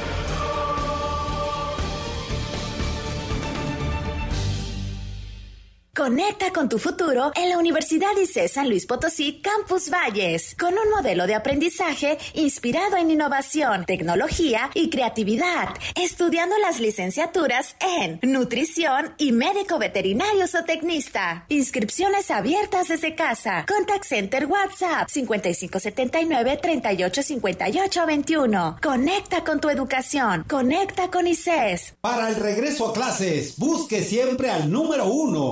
[6.01, 10.89] Conecta con tu futuro en la Universidad ICE San Luis Potosí Campus Valles, con un
[10.89, 19.31] modelo de aprendizaje inspirado en innovación, tecnología y creatividad, estudiando las licenciaturas en nutrición y
[19.31, 21.45] médico veterinario o tecnista.
[21.49, 23.67] Inscripciones abiertas desde casa.
[23.67, 28.79] Contact Center WhatsApp 5579 385821.
[28.81, 30.45] Conecta con tu educación.
[30.49, 31.97] Conecta con ICES.
[32.01, 35.51] Para el regreso a clases, busque siempre al número uno.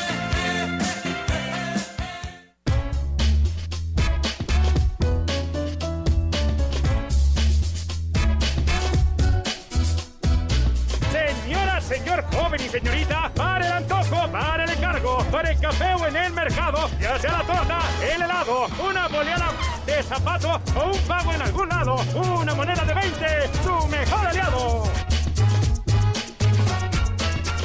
[12.71, 17.19] Señorita, para el antojo, para el encargo, para el café o en el mercado, ya
[17.19, 19.51] sea la torta, el helado, una boleada
[19.85, 23.25] de zapato o un pago en algún lado, una moneda de 20,
[23.63, 24.83] su mejor aliado.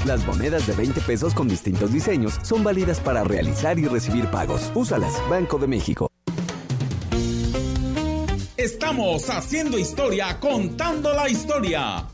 [0.05, 4.71] Las monedas de 20 pesos con distintos diseños son válidas para realizar y recibir pagos.
[4.75, 6.11] Úsalas, Banco de México.
[8.57, 12.07] Estamos haciendo historia, contando la historia.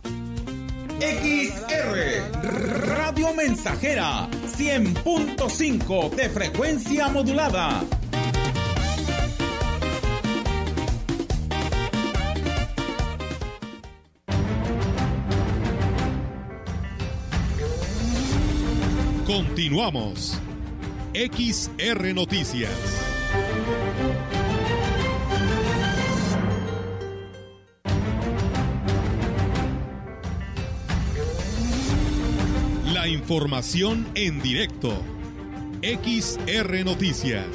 [1.02, 7.82] XR Radio Mensajera 100.5 de frecuencia modulada.
[19.26, 20.38] Continuamos.
[21.14, 22.70] XR Noticias.
[33.32, 34.90] Información en directo.
[35.80, 37.48] XR Noticias.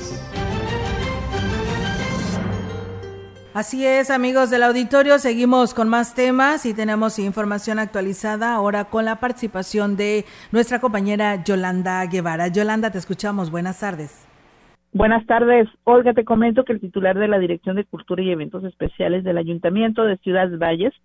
[3.53, 9.05] Así es, amigos del auditorio, seguimos con más temas y tenemos información actualizada ahora con
[9.05, 12.47] la participación de nuestra compañera Yolanda Guevara.
[12.47, 13.51] Yolanda, te escuchamos.
[13.51, 14.27] Buenas tardes.
[14.93, 15.67] Buenas tardes.
[15.83, 19.37] Olga, te comento que el titular de la Dirección de Cultura y Eventos Especiales del
[19.37, 20.95] Ayuntamiento de Ciudad Valles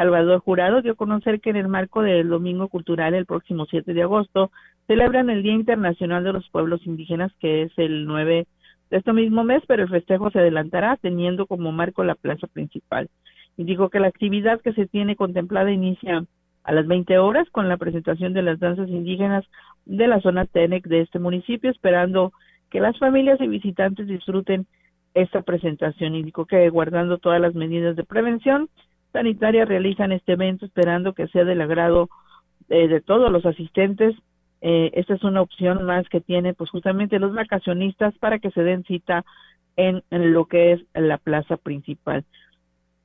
[0.00, 3.92] Salvador Jurado dio a conocer que en el marco del Domingo Cultural el próximo 7
[3.92, 4.50] de agosto
[4.86, 8.46] celebran el Día Internacional de los Pueblos Indígenas que es el 9
[8.88, 13.10] de este mismo mes, pero el festejo se adelantará teniendo como marco la plaza principal.
[13.58, 16.24] Y dijo que la actividad que se tiene contemplada inicia
[16.64, 19.44] a las 20 horas con la presentación de las danzas indígenas
[19.84, 22.32] de la zona TENEC de este municipio, esperando
[22.70, 24.66] que las familias y visitantes disfruten
[25.12, 26.14] esta presentación.
[26.14, 28.70] Indicó que guardando todas las medidas de prevención
[29.12, 32.08] sanitaria realizan este evento esperando que sea del agrado
[32.68, 34.14] eh, de todos los asistentes.
[34.60, 38.62] Eh, esta es una opción más que tienen pues justamente los vacacionistas para que se
[38.62, 39.24] den cita
[39.76, 42.24] en, lo que es la plaza principal.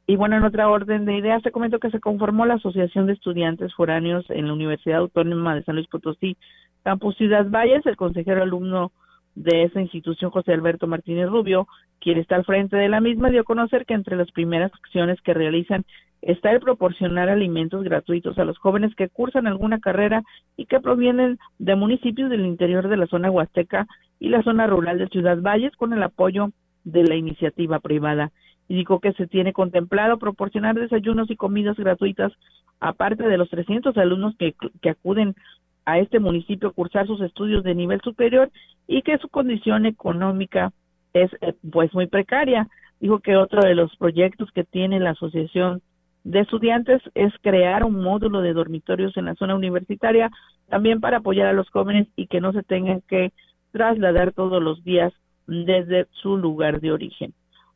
[0.07, 3.13] Y bueno, en otra orden de ideas, te comento que se conformó la Asociación de
[3.13, 6.37] Estudiantes Foráneos en la Universidad Autónoma de San Luis Potosí,
[6.83, 8.91] Campus Ciudad Valles, el consejero alumno
[9.35, 11.67] de esa institución, José Alberto Martínez Rubio,
[11.99, 15.21] quien está al frente de la misma, dio a conocer que entre las primeras acciones
[15.21, 15.85] que realizan
[16.21, 20.23] está el proporcionar alimentos gratuitos a los jóvenes que cursan alguna carrera
[20.57, 23.85] y que provienen de municipios del interior de la zona huasteca
[24.19, 26.49] y la zona rural de Ciudad Valles con el apoyo
[26.83, 28.31] de la iniciativa privada.
[28.67, 32.31] Y dijo que se tiene contemplado proporcionar desayunos y comidas gratuitas
[32.79, 35.35] aparte de los 300 alumnos que, que acuden
[35.85, 38.51] a este municipio cursar sus estudios de nivel superior
[38.87, 40.71] y que su condición económica
[41.13, 42.67] es eh, pues muy precaria.
[42.99, 45.81] Dijo que otro de los proyectos que tiene la Asociación
[46.23, 50.31] de Estudiantes es crear un módulo de dormitorios en la zona universitaria
[50.69, 53.31] también para apoyar a los jóvenes y que no se tengan que
[53.71, 55.13] trasladar todos los días
[55.45, 57.33] desde su lugar de origen.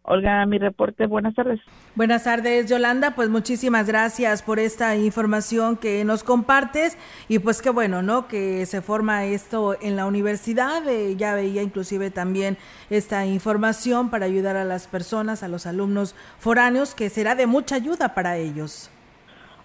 [0.09, 1.05] Olga, mi reporte.
[1.05, 1.59] Buenas tardes.
[1.93, 3.11] Buenas tardes, Yolanda.
[3.15, 6.97] Pues muchísimas gracias por esta información que nos compartes
[7.27, 8.27] y pues qué bueno, ¿no?
[8.27, 10.81] Que se forma esto en la universidad.
[10.89, 12.57] Eh, ya veía inclusive también
[12.89, 17.75] esta información para ayudar a las personas, a los alumnos foráneos, que será de mucha
[17.75, 18.89] ayuda para ellos.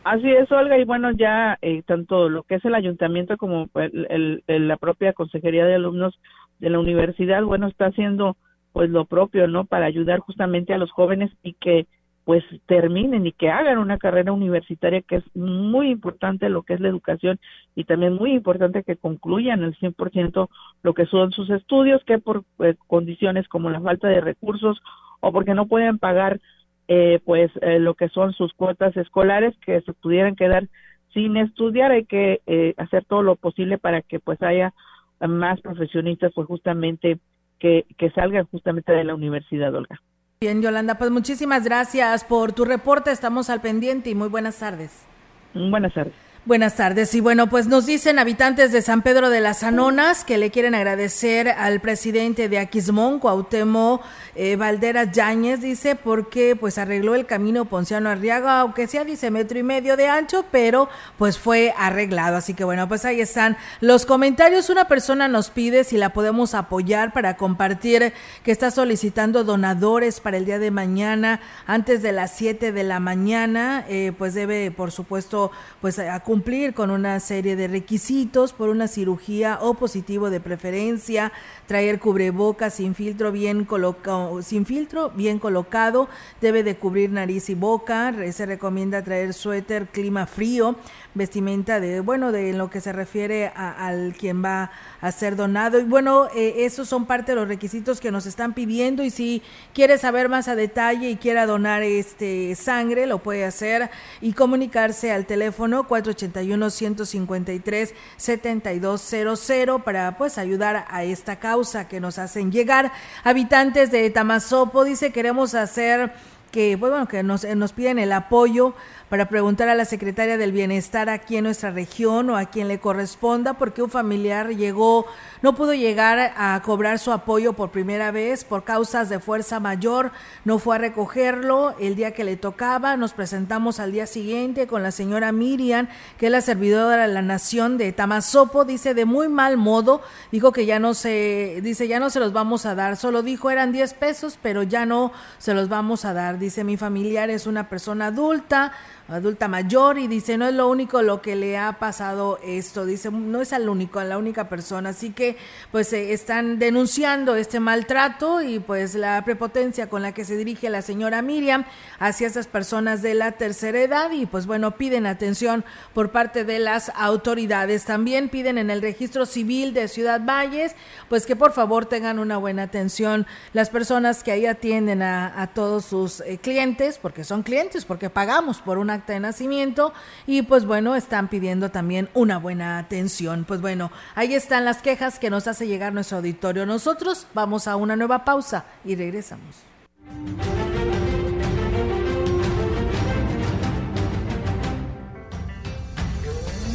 [0.05, 4.77] Así es, Olga, y bueno, ya eh, tanto lo que es el ayuntamiento como la
[4.77, 6.21] propia Consejería de Alumnos
[6.59, 8.37] de la universidad, bueno, está haciendo
[8.75, 9.67] pues lo propio, ¿no?
[9.67, 11.87] Para ayudar justamente a los jóvenes y que
[12.25, 16.81] pues terminen y que hagan una carrera universitaria que es muy importante lo que es
[16.81, 17.39] la educación
[17.77, 20.49] y también muy importante que concluyan el 100%
[20.83, 24.83] lo que son sus estudios, que por eh, condiciones como la falta de recursos
[25.21, 26.41] o porque no pueden pagar
[26.89, 30.67] eh, pues eh, lo que son sus cuotas escolares que se pudieran quedar
[31.13, 34.75] sin estudiar, hay que hacer todo lo posible para que pues haya
[35.21, 37.21] más profesionistas pues justamente
[37.59, 40.01] que, que salgan justamente de la universidad, Olga.
[40.41, 43.11] Bien, Yolanda, pues muchísimas gracias por tu reporte.
[43.11, 45.07] Estamos al pendiente y muy buenas tardes.
[45.55, 46.24] Buenas tardes.
[46.47, 47.15] Buenas tardes.
[47.15, 50.75] Y bueno, pues nos dicen habitantes de San Pedro de las Anonas que le quieren
[50.75, 54.03] agradecer al presidente de Aquismón, Cuauhtémoc
[54.35, 59.59] eh, Valderas Yáñez, dice, porque pues arregló el camino Ponciano Arriaga, aunque sea dice metro
[59.59, 62.37] y medio de ancho, pero pues fue arreglado.
[62.37, 64.69] Así que bueno, pues ahí están los comentarios.
[64.69, 70.37] Una persona nos pide si la podemos apoyar para compartir que está solicitando donadores para
[70.37, 74.93] el día de mañana antes de las 7 de la mañana, eh, pues debe por
[74.93, 80.41] supuesto pues acudir cumplir con una serie de requisitos por una cirugía o positivo de
[80.41, 81.31] preferencia,
[81.67, 86.09] traer cubrebocas sin filtro bien colocado, sin filtro bien colocado,
[86.41, 90.77] debe de cubrir nariz y boca, se recomienda traer suéter, clima frío,
[91.15, 95.81] vestimenta de, bueno, de lo que se refiere al quien va a ser donado.
[95.81, 99.43] Y bueno, eh, esos son parte de los requisitos que nos están pidiendo y si
[99.73, 103.91] quiere saber más a detalle y quiera donar este sangre, lo puede hacer
[104.21, 111.54] y comunicarse al teléfono 481 153 7200 para pues ayudar a esta causa
[111.89, 112.93] que nos hacen llegar.
[113.23, 116.13] Habitantes de Tamazopo dice queremos hacer
[116.51, 118.75] que, pues, bueno, que nos, nos piden el apoyo
[119.09, 122.81] para preguntar a la secretaria del Bienestar aquí en nuestra región o a quien le
[122.81, 125.07] corresponda, porque un familiar llegó,
[125.43, 130.11] no pudo llegar a cobrar su apoyo por primera vez por causas de fuerza mayor,
[130.45, 134.83] no fue a recogerlo el día que le tocaba, nos presentamos al día siguiente con
[134.83, 135.89] la señora Miriam,
[136.19, 140.03] que es la servidora de la nación de Tamazopo, dice de muy mal modo,
[140.33, 143.51] dijo que ya no se, dice ya no se los vamos a dar, solo dijo
[143.51, 147.47] eran 10 pesos, pero ya no se los vamos a dar, dice mi familiar es
[147.47, 148.73] una persona adulta,
[149.09, 153.11] adulta mayor y dice, no es lo único lo que le ha pasado esto, dice,
[153.11, 155.37] no es al único, a la única persona, así que
[155.71, 160.71] pues eh, están denunciando este maltrato y pues la prepotencia con la que se dirige
[160.71, 161.65] la señora Miriam
[161.99, 166.59] hacia esas personas de la tercera edad y pues bueno, piden atención por parte de
[166.59, 167.85] las autoridades.
[167.85, 170.75] También piden en el registro civil de Ciudad Valles,
[171.09, 175.85] pues que por favor tengan una buena atención las personas que ahí atienden a, todos
[175.85, 179.93] sus eh, clientes, porque son clientes, porque pagamos por un acta de nacimiento
[180.27, 183.45] y pues bueno, están pidiendo también una buena atención.
[183.47, 186.67] Pues bueno, ahí están las quejas que nos hace llegar nuestro auditorio.
[186.67, 189.57] Nosotros vamos a una nueva pausa y regresamos.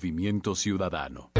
[0.00, 1.39] Movimiento Ciudadano.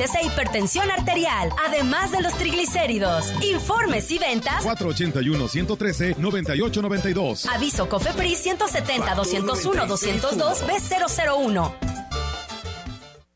[0.00, 3.34] e hipertensión arterial, además de los triglicéridos.
[3.42, 7.46] Informes y ventas 481-113-9892.
[7.54, 11.99] Aviso COFEPRIS 170 201 202 B001.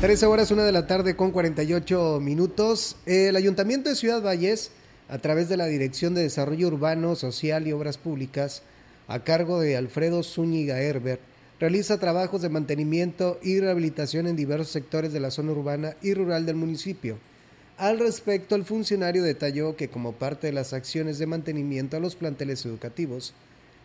[0.00, 2.96] Trece horas, una de la tarde con 48 minutos.
[3.06, 4.70] El Ayuntamiento de Ciudad Valles,
[5.08, 8.62] a través de la Dirección de Desarrollo Urbano, Social y Obras Públicas,
[9.08, 11.22] a cargo de Alfredo Zúñiga Herbert,
[11.58, 16.44] realiza trabajos de mantenimiento y rehabilitación en diversos sectores de la zona urbana y rural
[16.44, 17.16] del municipio.
[17.78, 22.16] Al respecto, el funcionario detalló que como parte de las acciones de mantenimiento a los
[22.16, 23.32] planteles educativos,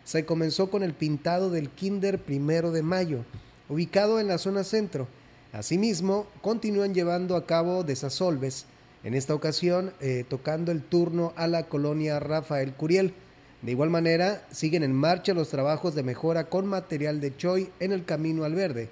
[0.04, 3.24] se comenzó con el pintado del Kinder Primero de Mayo,
[3.70, 5.08] ubicado en la zona centro.
[5.52, 8.64] Asimismo, continúan llevando a cabo desasolves,
[9.04, 13.12] en esta ocasión eh, tocando el turno a la colonia Rafael Curiel.
[13.60, 17.92] De igual manera, siguen en marcha los trabajos de mejora con material de Choi en
[17.92, 18.88] el camino al verde.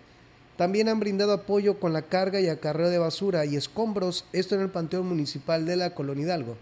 [0.56, 4.60] También han brindado apoyo con la carga y acarreo de basura y escombros, esto en
[4.60, 6.58] el Panteón Municipal de la Colonia Hidalgo,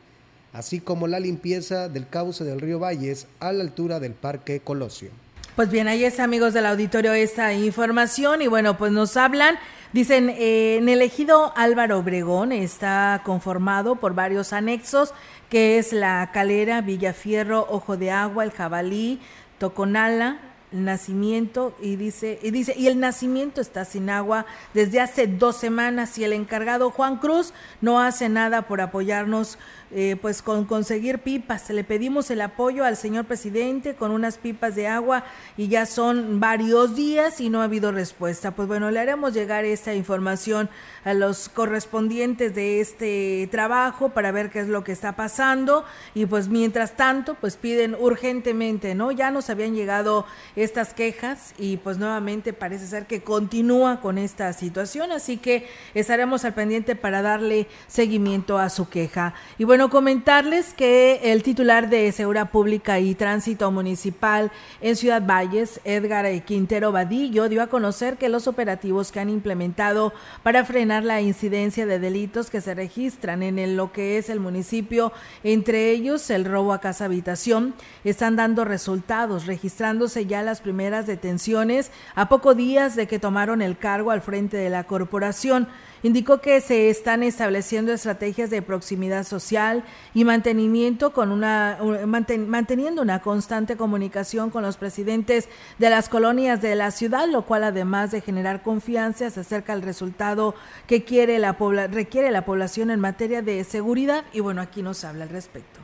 [0.52, 5.10] así como la limpieza del cauce del río Valles a la altura del Parque Colosio.
[5.56, 9.58] Pues bien, ahí es amigos del auditorio esta información y bueno, pues nos hablan
[9.92, 15.14] Dicen, eh, en el ejido Álvaro Obregón está conformado por varios anexos,
[15.48, 19.18] que es la Calera, Villafierro, Ojo de Agua, el Jabalí,
[19.58, 20.40] Toconala,
[20.72, 25.56] el nacimiento y dice y dice y el nacimiento está sin agua desde hace dos
[25.56, 29.58] semanas y el encargado Juan Cruz no hace nada por apoyarnos
[29.90, 31.70] eh, pues con conseguir pipas.
[31.70, 35.24] Le pedimos el apoyo al señor presidente con unas pipas de agua
[35.56, 38.50] y ya son varios días y no ha habido respuesta.
[38.50, 40.68] Pues bueno le haremos llegar esta información
[41.04, 45.84] a los correspondientes de este trabajo para ver qué es lo que está pasando.
[46.14, 50.26] Y pues mientras tanto pues piden urgentemente no ya nos habían llegado
[50.56, 56.44] estas quejas y pues nuevamente parece ser que continúa con esta situación, así que estaremos
[56.44, 59.34] al pendiente para darle seguimiento a su queja.
[59.58, 64.50] Y bueno, comentarles que el titular de Seguridad Pública y Tránsito Municipal
[64.80, 70.12] en Ciudad Valles, Edgar Quintero Vadillo, dio a conocer que los operativos que han implementado
[70.42, 74.40] para frenar la incidencia de delitos que se registran en el, lo que es el
[74.40, 75.12] municipio,
[75.44, 77.72] entre ellos el robo a casa habitación,
[78.02, 83.78] están dando resultados, registrándose ya las primeras detenciones a pocos días de que tomaron el
[83.78, 85.68] cargo al frente de la corporación.
[86.02, 89.84] Indicó que se están estableciendo estrategias de proximidad social
[90.14, 96.62] y mantenimiento con una manten, manteniendo una constante comunicación con los presidentes de las colonias
[96.62, 100.54] de la ciudad, lo cual además de generar confianza se acerca al resultado
[100.86, 101.56] que quiere la
[101.90, 105.80] requiere la población en materia de seguridad y bueno, aquí nos habla al respecto.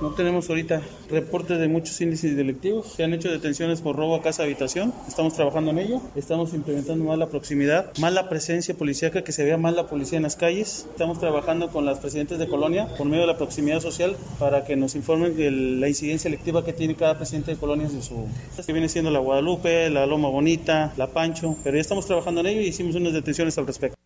[0.00, 0.80] No tenemos ahorita
[1.10, 2.86] reportes de muchos índices delictivos.
[2.96, 4.94] Se han hecho detenciones por robo a casa habitación.
[5.06, 6.00] Estamos trabajando en ello.
[6.16, 10.16] Estamos implementando más la proximidad, más la presencia policíaca, que se vea más la policía
[10.16, 10.86] en las calles.
[10.90, 14.74] Estamos trabajando con las presidentes de colonia por medio de la proximidad social para que
[14.74, 18.26] nos informen de la incidencia electiva que tiene cada presidente de colonias en su...
[18.64, 21.56] que viene siendo la Guadalupe, la Loma Bonita, la Pancho.
[21.62, 24.01] Pero ya estamos trabajando en ello y hicimos unas detenciones al respecto.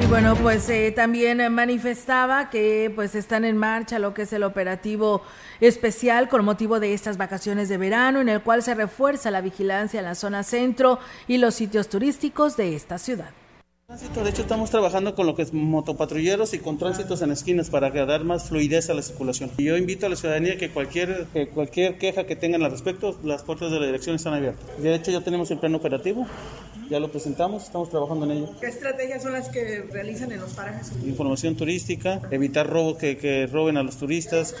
[0.00, 4.42] Y bueno, pues eh, también manifestaba que pues están en marcha lo que es el
[4.42, 5.22] operativo
[5.60, 10.00] especial con motivo de estas vacaciones de verano, en el cual se refuerza la vigilancia
[10.00, 10.98] en la zona centro
[11.28, 13.30] y los sitios turísticos de esta ciudad.
[13.90, 17.90] De hecho, estamos trabajando con lo que es motopatrulleros y con tránsitos en esquinas para
[17.90, 19.50] dar más fluidez a la circulación.
[19.58, 23.18] Y yo invito a la ciudadanía que cualquier, que cualquier queja que tengan al respecto,
[23.24, 24.64] las puertas de la dirección están abiertas.
[24.80, 26.24] De hecho, ya tenemos el plan operativo,
[26.88, 28.50] ya lo presentamos, estamos trabajando en ello.
[28.60, 30.92] ¿Qué estrategias son las que realizan en los parajes?
[31.04, 34.54] Información turística, evitar robo que, que roben a los turistas.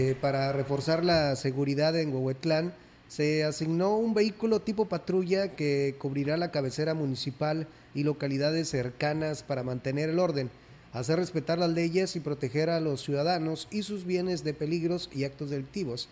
[0.00, 2.72] Eh, para reforzar la seguridad en Huehuetlán,
[3.08, 9.64] se asignó un vehículo tipo patrulla que cubrirá la cabecera municipal y localidades cercanas para
[9.64, 10.50] mantener el orden,
[10.92, 15.24] hacer respetar las leyes y proteger a los ciudadanos y sus bienes de peligros y
[15.24, 16.08] actos delictivos.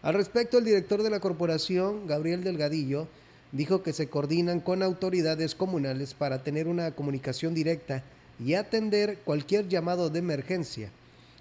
[0.00, 3.08] Al respecto, el director de la corporación, Gabriel Delgadillo,
[3.52, 8.02] dijo que se coordinan con autoridades comunales para tener una comunicación directa
[8.42, 10.90] y atender cualquier llamado de emergencia.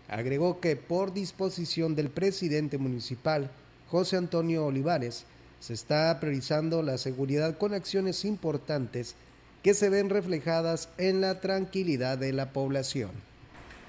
[0.07, 3.51] Agregó que por disposición del presidente municipal,
[3.89, 5.25] José Antonio Olivares,
[5.59, 9.15] se está priorizando la seguridad con acciones importantes
[9.63, 13.11] que se ven reflejadas en la tranquilidad de la población.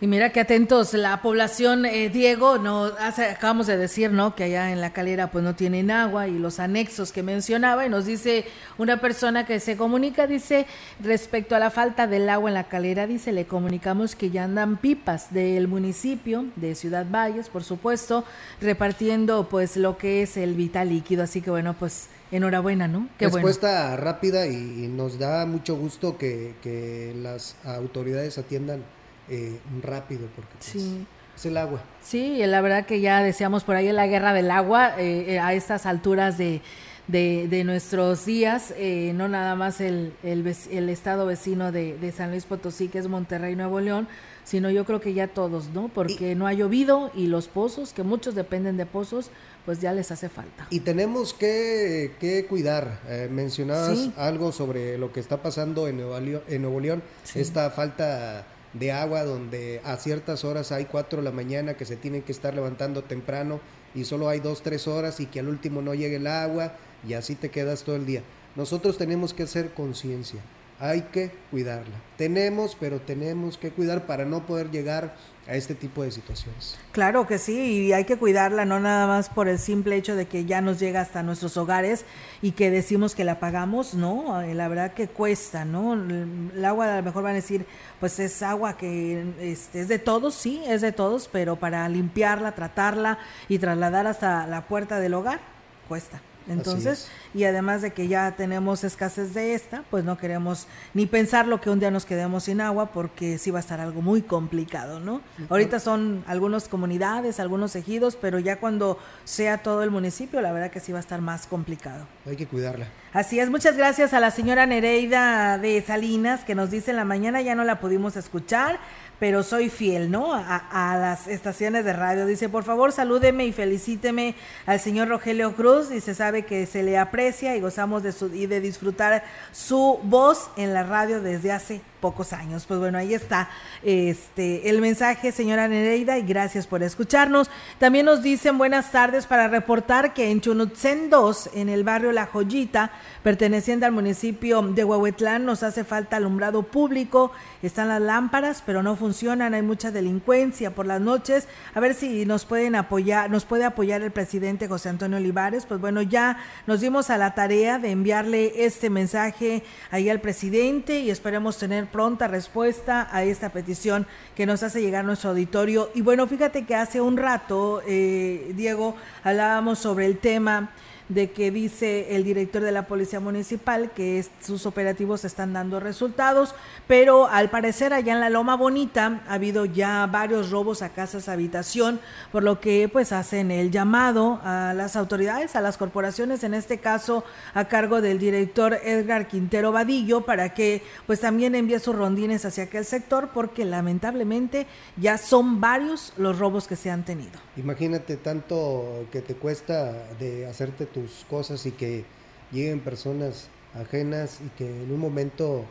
[0.01, 4.37] Y mira qué atentos la población, eh, Diego, no hace, acabamos de decir, ¿no?
[4.37, 7.89] Que allá en la calera pues no tienen agua y los anexos que mencionaba y
[7.89, 8.45] nos dice
[8.79, 10.67] una persona que se comunica, dice,
[11.01, 14.77] respecto a la falta del agua en la calera, dice, le comunicamos que ya andan
[14.77, 18.25] pipas del municipio de Ciudad Valles, por supuesto,
[18.61, 23.09] repartiendo pues lo que es el vital líquido, así que bueno, pues enhorabuena, ¿no?
[23.19, 28.85] Qué Respuesta rápida y, y, nos da mucho gusto que, que las autoridades atiendan
[29.31, 31.07] eh, rápido porque pues, sí.
[31.37, 31.81] es el agua.
[32.03, 35.55] Sí, la verdad que ya decíamos por ahí en la guerra del agua eh, a
[35.55, 36.61] estas alturas de,
[37.09, 42.13] de, de nuestros días, eh, no nada más el, el, el estado vecino de, de,
[42.13, 44.07] San Luis Potosí, que es Monterrey, Nuevo León,
[44.45, 45.89] sino yo creo que ya todos, ¿no?
[45.89, 49.31] Porque y, no ha llovido y los pozos, que muchos dependen de pozos,
[49.65, 50.67] pues ya les hace falta.
[50.71, 53.01] Y tenemos que, que cuidar.
[53.09, 54.13] Eh, mencionabas sí.
[54.17, 57.41] algo sobre lo que está pasando en Nuevo León, en Nuevo León sí.
[57.41, 58.47] esta falta
[58.79, 62.33] de agua donde a ciertas horas hay 4 de la mañana que se tienen que
[62.33, 63.61] estar levantando temprano
[63.95, 66.75] y solo hay 2, 3 horas y que al último no llegue el agua
[67.07, 68.23] y así te quedas todo el día.
[68.57, 70.41] Nosotros tenemos que hacer conciencia.
[70.81, 71.97] hay que cuidarla.
[72.17, 75.17] Tenemos, pero tenemos que cuidar para no poder llegar
[75.49, 76.77] a este tipo de situaciones.
[76.93, 80.27] Claro que sí, y hay que cuidarla, no nada más por el simple hecho de
[80.27, 82.05] que ya nos llega hasta nuestros hogares
[82.43, 85.95] y que decimos que la pagamos, no, eh, la verdad que cuesta, ¿no?
[85.95, 87.65] El agua a lo mejor van a decir,
[87.99, 92.55] pues es agua que este, es de todos, sí, es de todos, pero para limpiarla,
[92.55, 93.19] tratarla
[93.49, 95.41] y trasladar hasta la puerta del hogar,
[95.89, 96.21] cuesta.
[96.49, 101.47] Entonces, y además de que ya tenemos escasez de esta, pues no queremos ni pensar
[101.47, 104.23] lo que un día nos quedemos sin agua porque sí va a estar algo muy
[104.23, 105.21] complicado, ¿no?
[105.49, 110.71] Ahorita son algunas comunidades, algunos ejidos, pero ya cuando sea todo el municipio, la verdad
[110.71, 112.07] que sí va a estar más complicado.
[112.27, 112.87] Hay que cuidarla.
[113.13, 117.05] Así es, muchas gracias a la señora Nereida de Salinas que nos dice en la
[117.05, 118.79] mañana, ya no la pudimos escuchar,
[119.19, 120.35] pero soy fiel, ¿no?
[120.35, 122.27] A, a, las estaciones de radio.
[122.27, 124.35] Dice, por favor, salúdeme y felicíteme
[124.67, 125.89] al señor Rogelio Cruz.
[125.89, 130.51] Dice, sabe que se le aprecia y gozamos de, su, y de disfrutar su voz
[130.57, 132.65] en la radio desde hace pocos años.
[132.67, 133.49] Pues bueno, ahí está
[133.83, 137.51] este el mensaje, señora Nereida, y gracias por escucharnos.
[137.79, 142.27] También nos dicen buenas tardes para reportar que en Chunutzen 2, en el barrio La
[142.27, 142.91] Joyita,
[143.23, 147.33] perteneciente al municipio de Huehuetlán, nos hace falta alumbrado público.
[147.63, 149.55] Están las lámparas, pero no funcionan.
[149.55, 151.49] Hay mucha delincuencia por las noches.
[151.75, 155.67] A ver si nos pueden apoyar, nos puede apoyar el presidente José Antonio Olivares.
[155.67, 161.01] Pues bueno, ya nos dimos a la tarea de enviarle este mensaje ahí al presidente
[161.01, 165.91] y esperemos tener pronta respuesta a esta petición que nos hace llegar nuestro auditorio.
[165.95, 170.71] Y bueno, fíjate que hace un rato, eh, Diego, hablábamos sobre el tema
[171.09, 176.55] de que dice el director de la Policía Municipal que sus operativos están dando resultados,
[176.87, 181.29] pero al parecer allá en la Loma Bonita ha habido ya varios robos a casas
[181.29, 182.01] habitación,
[182.33, 186.79] por lo que pues hacen el llamado a las autoridades, a las corporaciones, en este
[186.79, 192.45] caso a cargo del director Edgar Quintero Vadillo, para que pues también envíe sus rondines
[192.45, 197.39] hacia aquel sector, porque lamentablemente ya son varios los robos que se han tenido.
[197.57, 202.05] Imagínate tanto que te cuesta de hacerte tus cosas y que
[202.53, 205.65] lleguen personas ajenas y que en un momento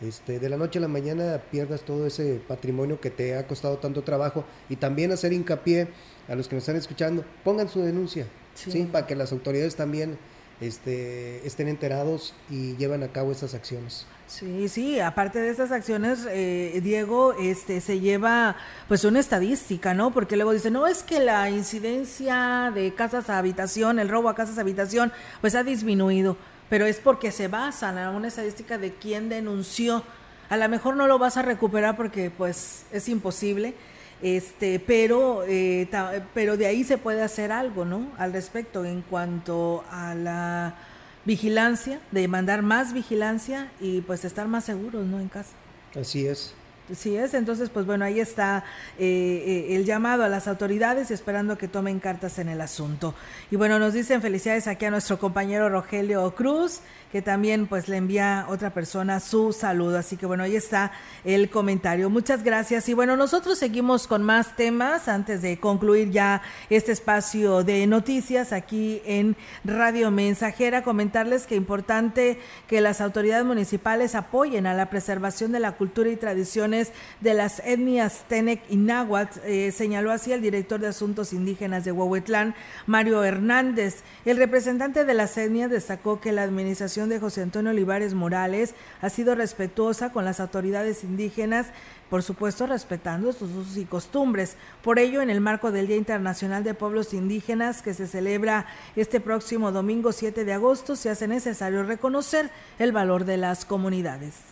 [0.00, 3.78] este, de la noche a la mañana pierdas todo ese patrimonio que te ha costado
[3.78, 5.88] tanto trabajo y también hacer hincapié
[6.28, 8.70] a los que nos están escuchando, pongan su denuncia, sí.
[8.70, 8.88] ¿sí?
[8.90, 10.18] para que las autoridades también
[10.64, 14.06] este, estén enterados y lleven a cabo esas acciones.
[14.26, 18.56] Sí, sí, aparte de estas acciones, eh, Diego, este, se lleva
[18.88, 20.10] pues una estadística, ¿no?
[20.10, 24.34] Porque luego dice, no, es que la incidencia de casas a habitación, el robo a
[24.34, 26.38] casas a habitación, pues ha disminuido,
[26.70, 30.02] pero es porque se basan en una estadística de quién denunció.
[30.48, 33.74] A lo mejor no lo vas a recuperar porque pues es imposible,
[34.22, 35.88] este, pero, eh,
[36.34, 38.10] pero de ahí se puede hacer algo, ¿no?
[38.18, 40.76] Al respecto en cuanto a la
[41.24, 45.20] vigilancia, de mandar más vigilancia y pues estar más seguros, ¿no?
[45.20, 45.52] En casa.
[45.94, 46.54] Así es.
[46.90, 48.64] Así es, entonces pues bueno, ahí está
[48.98, 53.14] eh, eh, el llamado a las autoridades esperando que tomen cartas en el asunto.
[53.50, 56.80] Y bueno, nos dicen felicidades aquí a nuestro compañero Rogelio Cruz,
[57.12, 59.98] que también pues le envía otra persona su saludo.
[59.98, 60.92] Así que bueno, ahí está
[61.24, 62.08] el comentario.
[62.08, 62.88] Muchas gracias.
[62.88, 66.40] Y bueno, nosotros seguimos con más temas antes de concluir ya
[66.70, 70.82] este espacio de noticias aquí en Radio Mensajera.
[70.82, 76.16] Comentarles que importante que las autoridades municipales apoyen a la preservación de la cultura y
[76.16, 81.84] tradiciones de las etnias Tenec y Náhuatl, eh, señaló así el director de Asuntos Indígenas
[81.84, 82.54] de Huehuetlán,
[82.86, 84.02] Mario Hernández.
[84.24, 89.08] El representante de las etnias destacó que la administración de José Antonio Olivares Morales ha
[89.08, 91.66] sido respetuosa con las autoridades indígenas,
[92.10, 94.56] por supuesto respetando sus usos y costumbres.
[94.82, 99.20] Por ello, en el marco del Día Internacional de Pueblos Indígenas, que se celebra este
[99.20, 104.51] próximo domingo 7 de agosto, se hace necesario reconocer el valor de las comunidades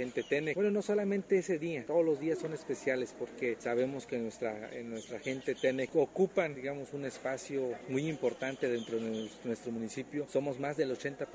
[0.00, 0.54] gente.
[0.54, 4.90] Bueno, no solamente ese día, todos los días son especiales porque sabemos que nuestra, en
[4.90, 10.26] nuestra gente Tenec ocupan, digamos, un espacio muy importante dentro de nuestro municipio.
[10.30, 11.26] Somos más del 80%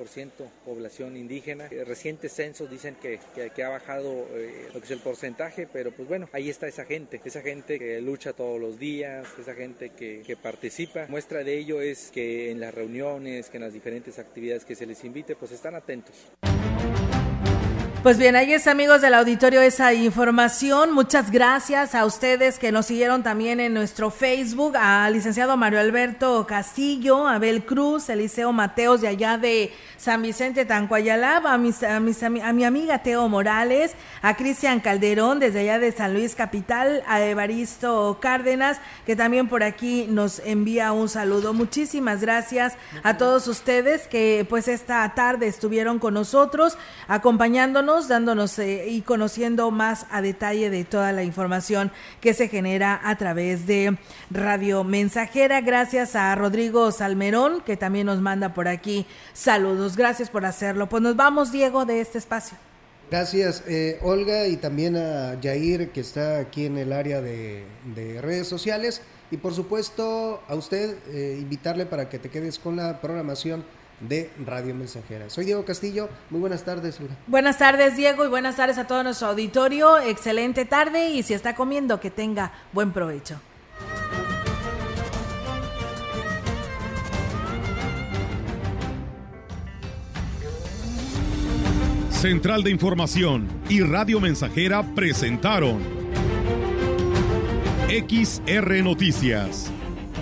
[0.66, 1.68] población indígena.
[1.72, 5.68] Eh, recientes censos dicen que, que, que ha bajado eh, lo que es el porcentaje,
[5.72, 9.54] pero pues bueno, ahí está esa gente, esa gente que lucha todos los días, esa
[9.54, 11.06] gente que, que participa.
[11.08, 14.86] Muestra de ello es que en las reuniones, que en las diferentes actividades que se
[14.86, 16.16] les invite, pues están atentos.
[18.06, 20.92] Pues bien, ahí es amigos del auditorio esa información.
[20.92, 26.46] Muchas gracias a ustedes que nos siguieron también en nuestro Facebook, al licenciado Mario Alberto
[26.46, 32.22] Castillo, Abel Cruz, Eliseo Mateos de allá de San Vicente Tancuayalab, a, mis, a, mis,
[32.22, 36.36] a, mi, a mi amiga Teo Morales, a Cristian Calderón desde allá de San Luis
[36.36, 41.54] Capital, a Evaristo Cárdenas, que también por aquí nos envía un saludo.
[41.56, 46.78] Muchísimas gracias a todos ustedes que pues esta tarde estuvieron con nosotros,
[47.08, 51.92] acompañándonos, dándonos eh, y conociendo más a detalle de toda la información
[52.22, 53.98] que se genera a través de
[54.30, 55.62] Radio Mensajera.
[55.62, 59.96] Gracias a Rodrigo Salmerón, que también nos manda por aquí saludos.
[59.96, 60.88] Gracias por hacerlo.
[60.90, 62.58] Pues nos vamos, Diego, de este espacio.
[63.10, 67.64] Gracias, eh, Olga, y también a Jair, que está aquí en el área de,
[67.96, 69.02] de redes sociales.
[69.32, 73.64] Y por supuesto, a usted, eh, invitarle para que te quedes con la programación
[74.00, 75.30] de Radio Mensajera.
[75.30, 76.10] Soy Diego Castillo.
[76.30, 77.16] Muy buenas tardes, Olga.
[77.28, 80.00] Buenas tardes, Diego, y buenas tardes a todo nuestro auditorio.
[80.00, 83.40] Excelente tarde y si está comiendo, que tenga buen provecho.
[92.10, 95.80] Central de Información y Radio Mensajera presentaron
[97.88, 99.72] XR Noticias.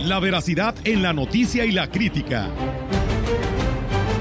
[0.02, 2.50] La veracidad en la noticia y la crítica.